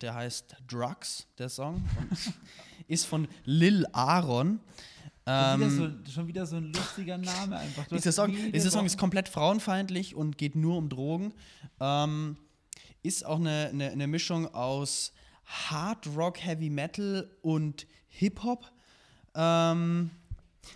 der 0.00 0.14
heißt 0.14 0.56
Drugs, 0.68 1.26
der 1.38 1.48
Song, 1.48 1.84
ist 2.88 3.06
von 3.06 3.28
Lil 3.44 3.86
Aaron. 3.92 4.60
Schon, 5.26 5.60
wieder 5.60 5.66
Ähm, 5.66 6.04
so, 6.06 6.12
schon 6.12 6.26
wieder 6.28 6.46
so 6.46 6.56
ein 6.56 6.72
lustiger 6.72 7.18
Name 7.18 7.58
einfach. 7.58 7.86
Dieser 7.90 8.12
Song, 8.12 8.34
dieser 8.52 8.70
Song 8.70 8.86
ist 8.86 8.96
komplett 8.96 9.28
frauenfeindlich 9.28 10.14
und 10.14 10.38
geht 10.38 10.56
nur 10.56 10.76
um 10.76 10.88
Drogen. 10.88 11.34
Ähm, 11.78 12.36
ist 13.02 13.24
auch 13.24 13.38
eine, 13.38 13.68
eine, 13.72 13.90
eine 13.90 14.06
Mischung 14.06 14.52
aus 14.54 15.12
Hard 15.44 16.06
Rock, 16.16 16.38
Heavy 16.42 16.70
Metal 16.70 17.30
und 17.42 17.86
Hip 18.08 18.42
Hop. 18.42 18.70
Ähm, 19.34 20.10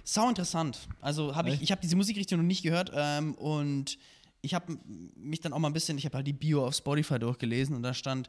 sau 0.05 0.29
interessant. 0.29 0.89
Also 1.01 1.35
habe 1.35 1.51
ich, 1.51 1.63
ich 1.63 1.71
habe 1.71 1.81
diese 1.81 1.97
Musikrichtung 1.97 2.39
noch 2.39 2.47
nicht 2.47 2.63
gehört 2.63 2.91
ähm, 2.95 3.35
und 3.35 3.99
ich 4.45 4.53
habe 4.55 4.79
mich 5.17 5.41
dann 5.41 5.53
auch 5.53 5.59
mal 5.59 5.69
ein 5.69 5.73
bisschen, 5.73 5.97
ich 5.97 6.05
habe 6.05 6.17
halt 6.17 6.27
die 6.27 6.33
Bio 6.33 6.67
auf 6.67 6.75
Spotify 6.75 7.19
durchgelesen 7.19 7.75
und 7.75 7.83
da 7.83 7.95
stand 7.95 8.29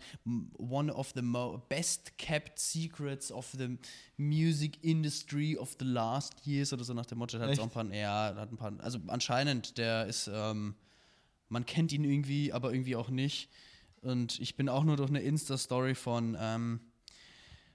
one 0.58 0.94
of 0.94 1.12
the 1.14 1.22
best 1.68 2.18
kept 2.18 2.58
secrets 2.58 3.32
of 3.32 3.54
the 3.58 3.78
music 4.18 4.82
industry 4.82 5.58
of 5.58 5.76
the 5.78 5.86
last 5.86 6.34
years 6.46 6.72
oder 6.72 6.86
so 6.86 6.94
nach 6.94 7.06
dem 7.06 7.18
Motto. 7.18 7.38
Hat 7.38 7.56
so 7.56 7.64
ein 7.64 7.70
paar, 7.70 7.86
ja, 7.94 8.34
hat 8.36 8.52
ein 8.52 8.58
paar, 8.58 8.74
also 8.80 9.00
anscheinend, 9.08 9.78
der 9.78 10.06
ist, 10.06 10.30
ähm, 10.34 10.76
man 11.50 11.66
kennt 11.66 11.92
ihn 11.92 12.06
irgendwie, 12.06 12.54
aber 12.54 12.72
irgendwie 12.72 12.96
auch 12.96 13.10
nicht. 13.10 13.50
Und 14.02 14.40
ich 14.40 14.56
bin 14.56 14.70
auch 14.70 14.84
nur 14.84 14.96
durch 14.98 15.10
eine 15.10 15.22
Insta-Story 15.22 15.96
von, 15.96 16.38
ähm, 16.40 16.80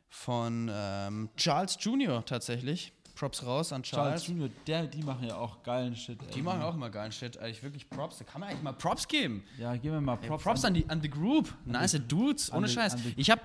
von 0.09 0.71
ähm, 0.73 1.29
Charles 1.37 1.77
Jr. 1.81 2.25
tatsächlich. 2.25 2.93
Props 3.21 3.45
raus 3.45 3.71
an 3.71 3.83
Charles. 3.83 4.23
Charles 4.23 4.27
Junior, 4.29 4.49
der, 4.67 4.87
die 4.87 5.03
machen 5.03 5.27
ja 5.27 5.37
auch 5.37 5.63
geilen 5.63 5.95
Shit. 5.95 6.19
Die 6.35 6.39
ey. 6.39 6.43
machen 6.43 6.63
auch 6.63 6.75
immer 6.75 6.89
geilen 6.89 7.13
Shit. 7.13 7.37
Eigentlich 7.37 7.63
wirklich 7.63 7.91
Props. 7.91 8.17
Da 8.17 8.25
kann 8.25 8.41
man 8.41 8.49
eigentlich 8.49 8.63
mal 8.63 8.73
Props 8.73 9.07
geben. 9.07 9.45
Ja, 9.59 9.77
gib 9.77 9.93
mir 9.93 10.01
mal 10.01 10.19
Ey, 10.23 10.27
Props. 10.27 10.43
Props, 10.43 10.65
an, 10.65 10.73
die, 10.73 10.89
an 10.89 11.03
the 11.03 11.11
Group. 11.11 11.53
Nice 11.67 12.01
Dudes, 12.09 12.51
an 12.51 12.59
ohne 12.59 12.69
Scheiß. 12.69 12.95
an 12.95 13.13
Ich 13.17 13.31
habe 13.31 13.43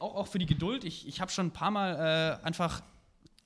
auch, 0.00 0.16
auch 0.16 0.26
für 0.26 0.40
die 0.40 0.46
Geduld, 0.46 0.82
ich, 0.82 1.06
ich 1.06 1.20
habe 1.20 1.30
schon 1.30 1.46
ein 1.46 1.50
paar 1.52 1.70
Mal 1.70 2.40
äh, 2.42 2.44
einfach 2.44 2.82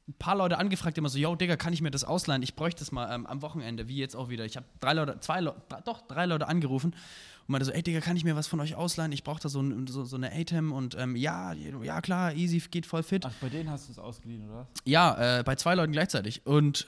ein 0.08 0.14
paar 0.18 0.36
Leute 0.36 0.58
angefragt, 0.58 0.96
die 0.96 1.00
immer 1.00 1.08
so, 1.08 1.18
yo, 1.18 1.34
Digga, 1.34 1.56
kann 1.56 1.72
ich 1.72 1.82
mir 1.82 1.90
das 1.90 2.04
ausleihen? 2.04 2.42
Ich 2.42 2.54
bräuchte 2.54 2.78
das 2.80 2.92
mal 2.92 3.12
ähm, 3.12 3.26
am 3.26 3.42
Wochenende, 3.42 3.88
wie 3.88 3.96
jetzt 3.96 4.14
auch 4.14 4.28
wieder. 4.28 4.44
Ich 4.44 4.56
habe 4.56 4.66
drei 4.80 4.92
Leute, 4.92 5.18
zwei 5.20 5.40
Leute, 5.40 5.60
doch, 5.84 6.02
drei 6.06 6.26
Leute 6.26 6.46
angerufen 6.46 6.92
und 6.92 7.48
meinte 7.52 7.64
so, 7.64 7.72
ey, 7.72 7.82
Digga, 7.82 8.00
kann 8.00 8.16
ich 8.16 8.22
mir 8.24 8.36
was 8.36 8.46
von 8.46 8.60
euch 8.60 8.76
ausleihen? 8.76 9.10
Ich 9.10 9.24
brauche 9.24 9.40
da 9.40 9.48
so, 9.48 9.60
ein, 9.60 9.86
so, 9.88 10.04
so 10.04 10.14
eine 10.16 10.32
Atem 10.32 10.70
und 10.72 10.96
ähm, 10.96 11.16
ja, 11.16 11.52
ja, 11.54 12.00
klar, 12.00 12.34
easy, 12.34 12.58
geht 12.70 12.86
voll 12.86 13.02
fit. 13.02 13.24
Ach, 13.26 13.32
bei 13.40 13.48
denen 13.48 13.68
hast 13.70 13.88
du 13.88 13.92
es 13.92 13.98
ausgeliehen, 13.98 14.48
oder? 14.48 14.68
Ja, 14.84 15.38
äh, 15.40 15.42
bei 15.42 15.56
zwei 15.56 15.74
Leuten 15.74 15.92
gleichzeitig. 15.92 16.46
Und 16.46 16.86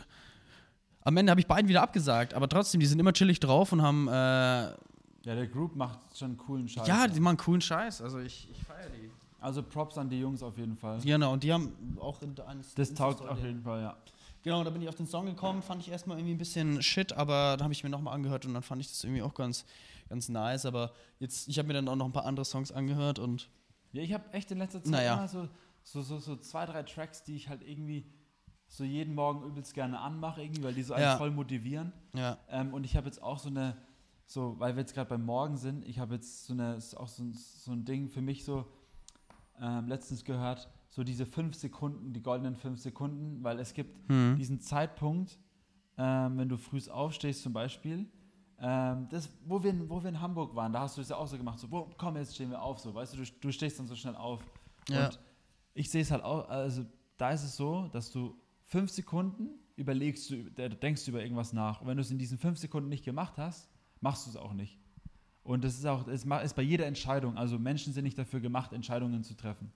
am 1.02 1.16
Ende 1.16 1.30
habe 1.30 1.40
ich 1.40 1.46
beiden 1.48 1.68
wieder 1.68 1.82
abgesagt, 1.82 2.34
aber 2.34 2.48
trotzdem, 2.48 2.80
die 2.80 2.86
sind 2.86 3.00
immer 3.00 3.12
chillig 3.12 3.40
drauf 3.40 3.72
und 3.72 3.82
haben, 3.82 4.06
äh, 4.08 4.12
Ja, 4.12 4.76
der 5.24 5.46
Group 5.48 5.74
macht 5.74 5.98
schon 6.16 6.36
coolen 6.36 6.68
Scheiß. 6.68 6.86
ja, 6.86 7.08
die 7.08 7.18
machen 7.20 7.36
coolen 7.38 7.60
Scheiß. 7.60 8.00
Also 8.02 8.18
ich, 8.20 8.48
ich 8.50 8.62
feiere 8.62 8.90
die. 8.90 8.97
Also 9.40 9.62
Props 9.62 9.96
an 9.98 10.08
die 10.10 10.18
Jungs 10.18 10.42
auf 10.42 10.58
jeden 10.58 10.76
Fall. 10.76 10.98
Genau, 11.00 11.32
und 11.32 11.42
die 11.44 11.52
haben 11.52 11.96
auch 12.00 12.20
in 12.22 12.38
eines. 12.40 12.74
Das 12.74 12.92
taugt 12.92 13.20
auf 13.22 13.38
jeden 13.42 13.62
Fall, 13.62 13.82
ja. 13.82 13.96
Genau, 14.42 14.62
da 14.64 14.70
bin 14.70 14.82
ich 14.82 14.88
auf 14.88 14.94
den 14.94 15.06
Song 15.06 15.26
gekommen, 15.26 15.62
fand 15.62 15.82
ich 15.82 15.90
erstmal 15.90 16.16
irgendwie 16.18 16.34
ein 16.34 16.38
bisschen 16.38 16.80
shit, 16.82 17.12
aber 17.12 17.56
dann 17.56 17.64
habe 17.64 17.72
ich 17.72 17.82
mir 17.84 17.90
nochmal 17.90 18.14
angehört 18.14 18.46
und 18.46 18.54
dann 18.54 18.62
fand 18.62 18.80
ich 18.80 18.88
das 18.88 19.02
irgendwie 19.04 19.22
auch 19.22 19.34
ganz, 19.34 19.64
ganz 20.08 20.28
nice. 20.28 20.64
Aber 20.64 20.92
jetzt, 21.18 21.48
ich 21.48 21.58
habe 21.58 21.68
mir 21.68 21.74
dann 21.74 21.88
auch 21.88 21.96
noch 21.96 22.06
ein 22.06 22.12
paar 22.12 22.24
andere 22.24 22.44
Songs 22.44 22.70
angehört 22.72 23.18
und 23.18 23.48
Ja, 23.92 24.02
ich 24.02 24.12
habe 24.12 24.32
echt 24.32 24.50
in 24.50 24.58
letzter 24.58 24.82
Zeit 24.82 24.90
Naja. 24.92 25.14
immer 25.14 25.28
so, 25.28 25.48
so, 25.82 26.02
so, 26.02 26.18
so 26.18 26.36
zwei, 26.36 26.66
drei 26.66 26.82
Tracks, 26.84 27.22
die 27.24 27.34
ich 27.36 27.48
halt 27.48 27.62
irgendwie 27.62 28.06
so 28.68 28.84
jeden 28.84 29.14
Morgen 29.14 29.44
übelst 29.44 29.74
gerne 29.74 29.98
anmache, 30.00 30.42
irgendwie, 30.42 30.62
weil 30.62 30.74
die 30.74 30.82
so 30.82 30.94
einen 30.94 31.04
Ja. 31.04 31.16
voll 31.16 31.30
motivieren. 31.30 31.92
ja. 32.14 32.38
Ähm, 32.48 32.72
und 32.74 32.84
ich 32.84 32.96
habe 32.96 33.06
jetzt 33.06 33.22
auch 33.22 33.38
so 33.38 33.48
eine, 33.48 33.76
so, 34.26 34.54
weil 34.58 34.76
wir 34.76 34.80
jetzt 34.80 34.94
gerade 34.94 35.08
beim 35.08 35.24
Morgen 35.24 35.56
sind, 35.56 35.86
ich 35.86 35.98
habe 35.98 36.14
jetzt 36.14 36.46
so 36.46 36.52
eine, 36.52 36.74
ist 36.76 36.94
auch 36.96 37.08
so 37.08 37.24
so 37.32 37.72
ein 37.72 37.84
Ding 37.84 38.08
für 38.08 38.20
mich 38.20 38.44
so 38.44 38.66
ähm, 39.60 39.88
letztens 39.88 40.24
gehört, 40.24 40.68
so 40.88 41.04
diese 41.04 41.26
fünf 41.26 41.54
Sekunden, 41.54 42.12
die 42.12 42.22
goldenen 42.22 42.56
fünf 42.56 42.80
Sekunden, 42.80 43.42
weil 43.44 43.58
es 43.60 43.74
gibt 43.74 44.08
Hm. 44.08 44.36
diesen 44.36 44.60
Zeitpunkt, 44.60 45.38
ähm, 45.96 46.38
wenn 46.38 46.48
du 46.48 46.56
früh 46.56 46.80
aufstehst 46.90 47.42
zum 47.42 47.52
Beispiel, 47.52 48.06
Ähm, 48.60 49.06
das, 49.10 49.30
wo, 49.46 49.62
wir, 49.62 49.72
wo 49.88 50.02
wir 50.02 50.08
in 50.08 50.20
Hamburg 50.20 50.56
waren, 50.56 50.72
da 50.72 50.80
hast 50.80 50.96
du 50.96 51.00
es 51.00 51.10
ja 51.10 51.16
auch 51.16 51.28
so 51.28 51.36
gemacht, 51.36 51.60
so, 51.60 51.70
wo, 51.70 51.88
komm, 51.96 52.16
jetzt 52.16 52.34
stehen 52.34 52.50
wir 52.50 52.60
auf, 52.60 52.80
so, 52.80 52.92
weißt 52.92 53.14
du, 53.14 53.18
du, 53.18 53.30
du 53.40 53.52
stehst 53.52 53.78
dann 53.78 53.86
so 53.86 53.94
schnell 53.94 54.16
auf. 54.16 54.40
Ja. 54.88 55.06
Und 55.06 55.20
ich 55.74 55.88
sehe 55.88 56.02
es 56.02 56.10
halt 56.10 56.24
auch, 56.24 56.48
also 56.48 56.84
da 57.18 57.30
ist 57.30 57.44
es 57.44 57.54
so, 57.54 57.86
dass 57.92 58.10
du 58.10 58.34
fünf 58.64 58.90
Sekunden 58.90 59.50
überlegst, 59.76 60.30
du, 60.30 60.50
denkst 60.50 61.04
du 61.04 61.12
über 61.12 61.22
irgendwas 61.22 61.52
nach. 61.52 61.82
Und 61.82 61.86
wenn 61.86 61.96
du 61.98 62.00
es 62.00 62.10
in 62.10 62.18
diesen 62.18 62.36
fünf 62.36 62.58
Sekunden 62.58 62.88
nicht 62.88 63.04
gemacht 63.04 63.38
hast, 63.38 63.70
machst 64.00 64.26
du 64.26 64.30
es 64.30 64.36
auch 64.36 64.52
nicht. 64.54 64.76
Und 65.42 65.64
das 65.64 65.74
ist 65.74 65.86
auch, 65.86 66.06
es 66.08 66.24
ist 66.24 66.56
bei 66.56 66.62
jeder 66.62 66.86
Entscheidung, 66.86 67.36
also 67.36 67.58
Menschen 67.58 67.92
sind 67.92 68.04
nicht 68.04 68.18
dafür 68.18 68.40
gemacht, 68.40 68.72
Entscheidungen 68.72 69.24
zu 69.24 69.34
treffen. 69.34 69.72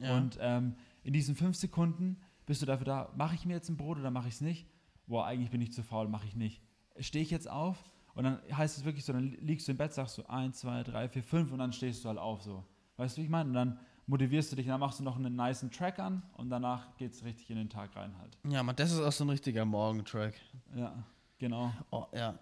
Ja. 0.00 0.16
Und 0.16 0.38
ähm, 0.40 0.76
in 1.02 1.12
diesen 1.12 1.34
fünf 1.34 1.56
Sekunden 1.56 2.18
bist 2.44 2.62
du 2.62 2.66
dafür 2.66 2.84
da, 2.84 3.12
mache 3.16 3.34
ich 3.34 3.44
mir 3.44 3.54
jetzt 3.54 3.68
ein 3.68 3.76
Brot 3.76 3.98
oder 3.98 4.10
mache 4.10 4.28
ich 4.28 4.34
es 4.34 4.40
nicht? 4.40 4.66
Boah, 5.06 5.26
eigentlich 5.26 5.50
bin 5.50 5.60
ich 5.60 5.72
zu 5.72 5.82
faul, 5.82 6.08
mache 6.08 6.26
ich 6.26 6.36
nicht. 6.36 6.62
Stehe 6.98 7.22
ich 7.22 7.30
jetzt 7.30 7.50
auf 7.50 7.76
und 8.14 8.24
dann 8.24 8.40
heißt 8.50 8.78
es 8.78 8.84
wirklich 8.84 9.04
so, 9.04 9.12
dann 9.12 9.36
liegst 9.40 9.68
du 9.68 9.72
im 9.72 9.78
Bett, 9.78 9.92
sagst 9.92 10.18
du 10.18 10.22
eins, 10.28 10.60
zwei, 10.60 10.82
drei, 10.82 11.08
vier, 11.08 11.22
fünf 11.22 11.52
und 11.52 11.58
dann 11.58 11.72
stehst 11.72 12.04
du 12.04 12.08
halt 12.08 12.18
auf 12.18 12.42
so. 12.42 12.64
Weißt 12.96 13.16
du, 13.16 13.20
wie 13.20 13.24
ich 13.26 13.30
meine? 13.30 13.48
Und 13.48 13.54
dann 13.54 13.78
motivierst 14.06 14.52
du 14.52 14.56
dich, 14.56 14.66
dann 14.66 14.80
machst 14.80 15.00
du 15.00 15.04
noch 15.04 15.16
einen 15.16 15.36
niceen 15.36 15.70
Track 15.70 15.98
an 15.98 16.22
und 16.34 16.48
danach 16.48 16.96
geht 16.96 17.12
es 17.12 17.24
richtig 17.24 17.50
in 17.50 17.56
den 17.56 17.68
Tag 17.68 17.94
rein 17.96 18.16
halt. 18.18 18.38
ja, 18.48 18.62
man, 18.62 18.74
das 18.76 18.92
ist 18.92 19.00
auch 19.00 19.12
so 19.12 19.24
ein 19.24 19.30
richtiger 19.30 19.64
Morgentrack. 19.64 20.34
Ja, 20.74 21.04
genau. 21.38 21.72
Oh, 21.90 22.06
ja. 22.14 22.38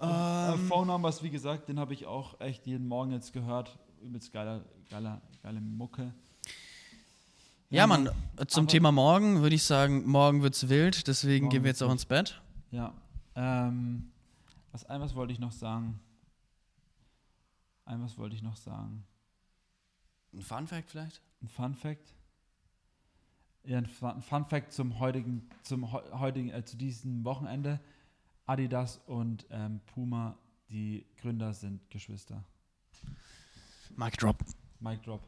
Äh, 0.00 0.06
Ähm, 0.54 0.68
Phone 0.68 0.86
Numbers, 0.88 1.22
wie 1.22 1.30
gesagt, 1.30 1.68
den 1.68 1.78
habe 1.78 1.94
ich 1.94 2.06
auch 2.06 2.40
echt 2.40 2.66
jeden 2.66 2.86
Morgen 2.86 3.12
jetzt 3.12 3.32
gehört. 3.32 3.78
Übelst 4.02 4.32
geiler, 4.32 4.64
geiler, 4.90 5.20
geile 5.42 5.60
Mucke. 5.60 6.12
ja, 7.70 7.86
Mann, 7.86 8.10
zum 8.48 8.64
aber- 8.64 8.70
Thema 8.70 8.92
morgen 8.92 9.40
würde 9.40 9.54
ich 9.56 9.62
sagen, 9.62 10.06
morgen 10.06 10.42
wird's 10.42 10.68
wild, 10.68 11.06
deswegen 11.08 11.48
gehen 11.48 11.62
wir 11.64 11.70
jetzt 11.70 11.82
auch 11.82 11.90
ins 11.92 12.04
Bett. 12.04 12.40
Ja. 12.70 12.92
Ähm, 13.34 14.10
was, 14.72 14.84
ein 14.84 15.00
was 15.00 15.14
wollte 15.14 15.32
ich 15.32 15.38
noch 15.38 15.52
sagen? 15.52 15.98
Ein 17.86 18.02
was 18.02 18.18
wollte 18.18 18.34
ich 18.36 18.42
noch 18.42 18.56
sagen? 18.56 19.04
Ein 20.32 20.42
Fun 20.42 20.66
Fact 20.66 20.90
vielleicht? 20.90 21.20
Ein 21.42 21.48
Fun 21.48 21.74
Fact? 21.74 22.14
Ja, 23.64 23.78
ein 23.78 23.86
Fun, 23.86 24.44
Fact 24.44 24.72
zum 24.72 24.98
heutigen, 24.98 25.48
zum 25.62 25.90
heu- 25.92 26.02
heutigen, 26.12 26.50
äh, 26.50 26.64
zu 26.64 26.76
diesem 26.76 27.24
Wochenende. 27.24 27.80
Adidas 28.46 29.00
und 29.06 29.46
ähm, 29.50 29.80
Puma, 29.86 30.38
die 30.68 31.06
Gründer 31.20 31.52
sind 31.52 31.88
Geschwister. 31.90 32.44
Mic 33.96 34.16
Drop. 34.16 34.36
Mic 34.80 35.00
drop. 35.02 35.22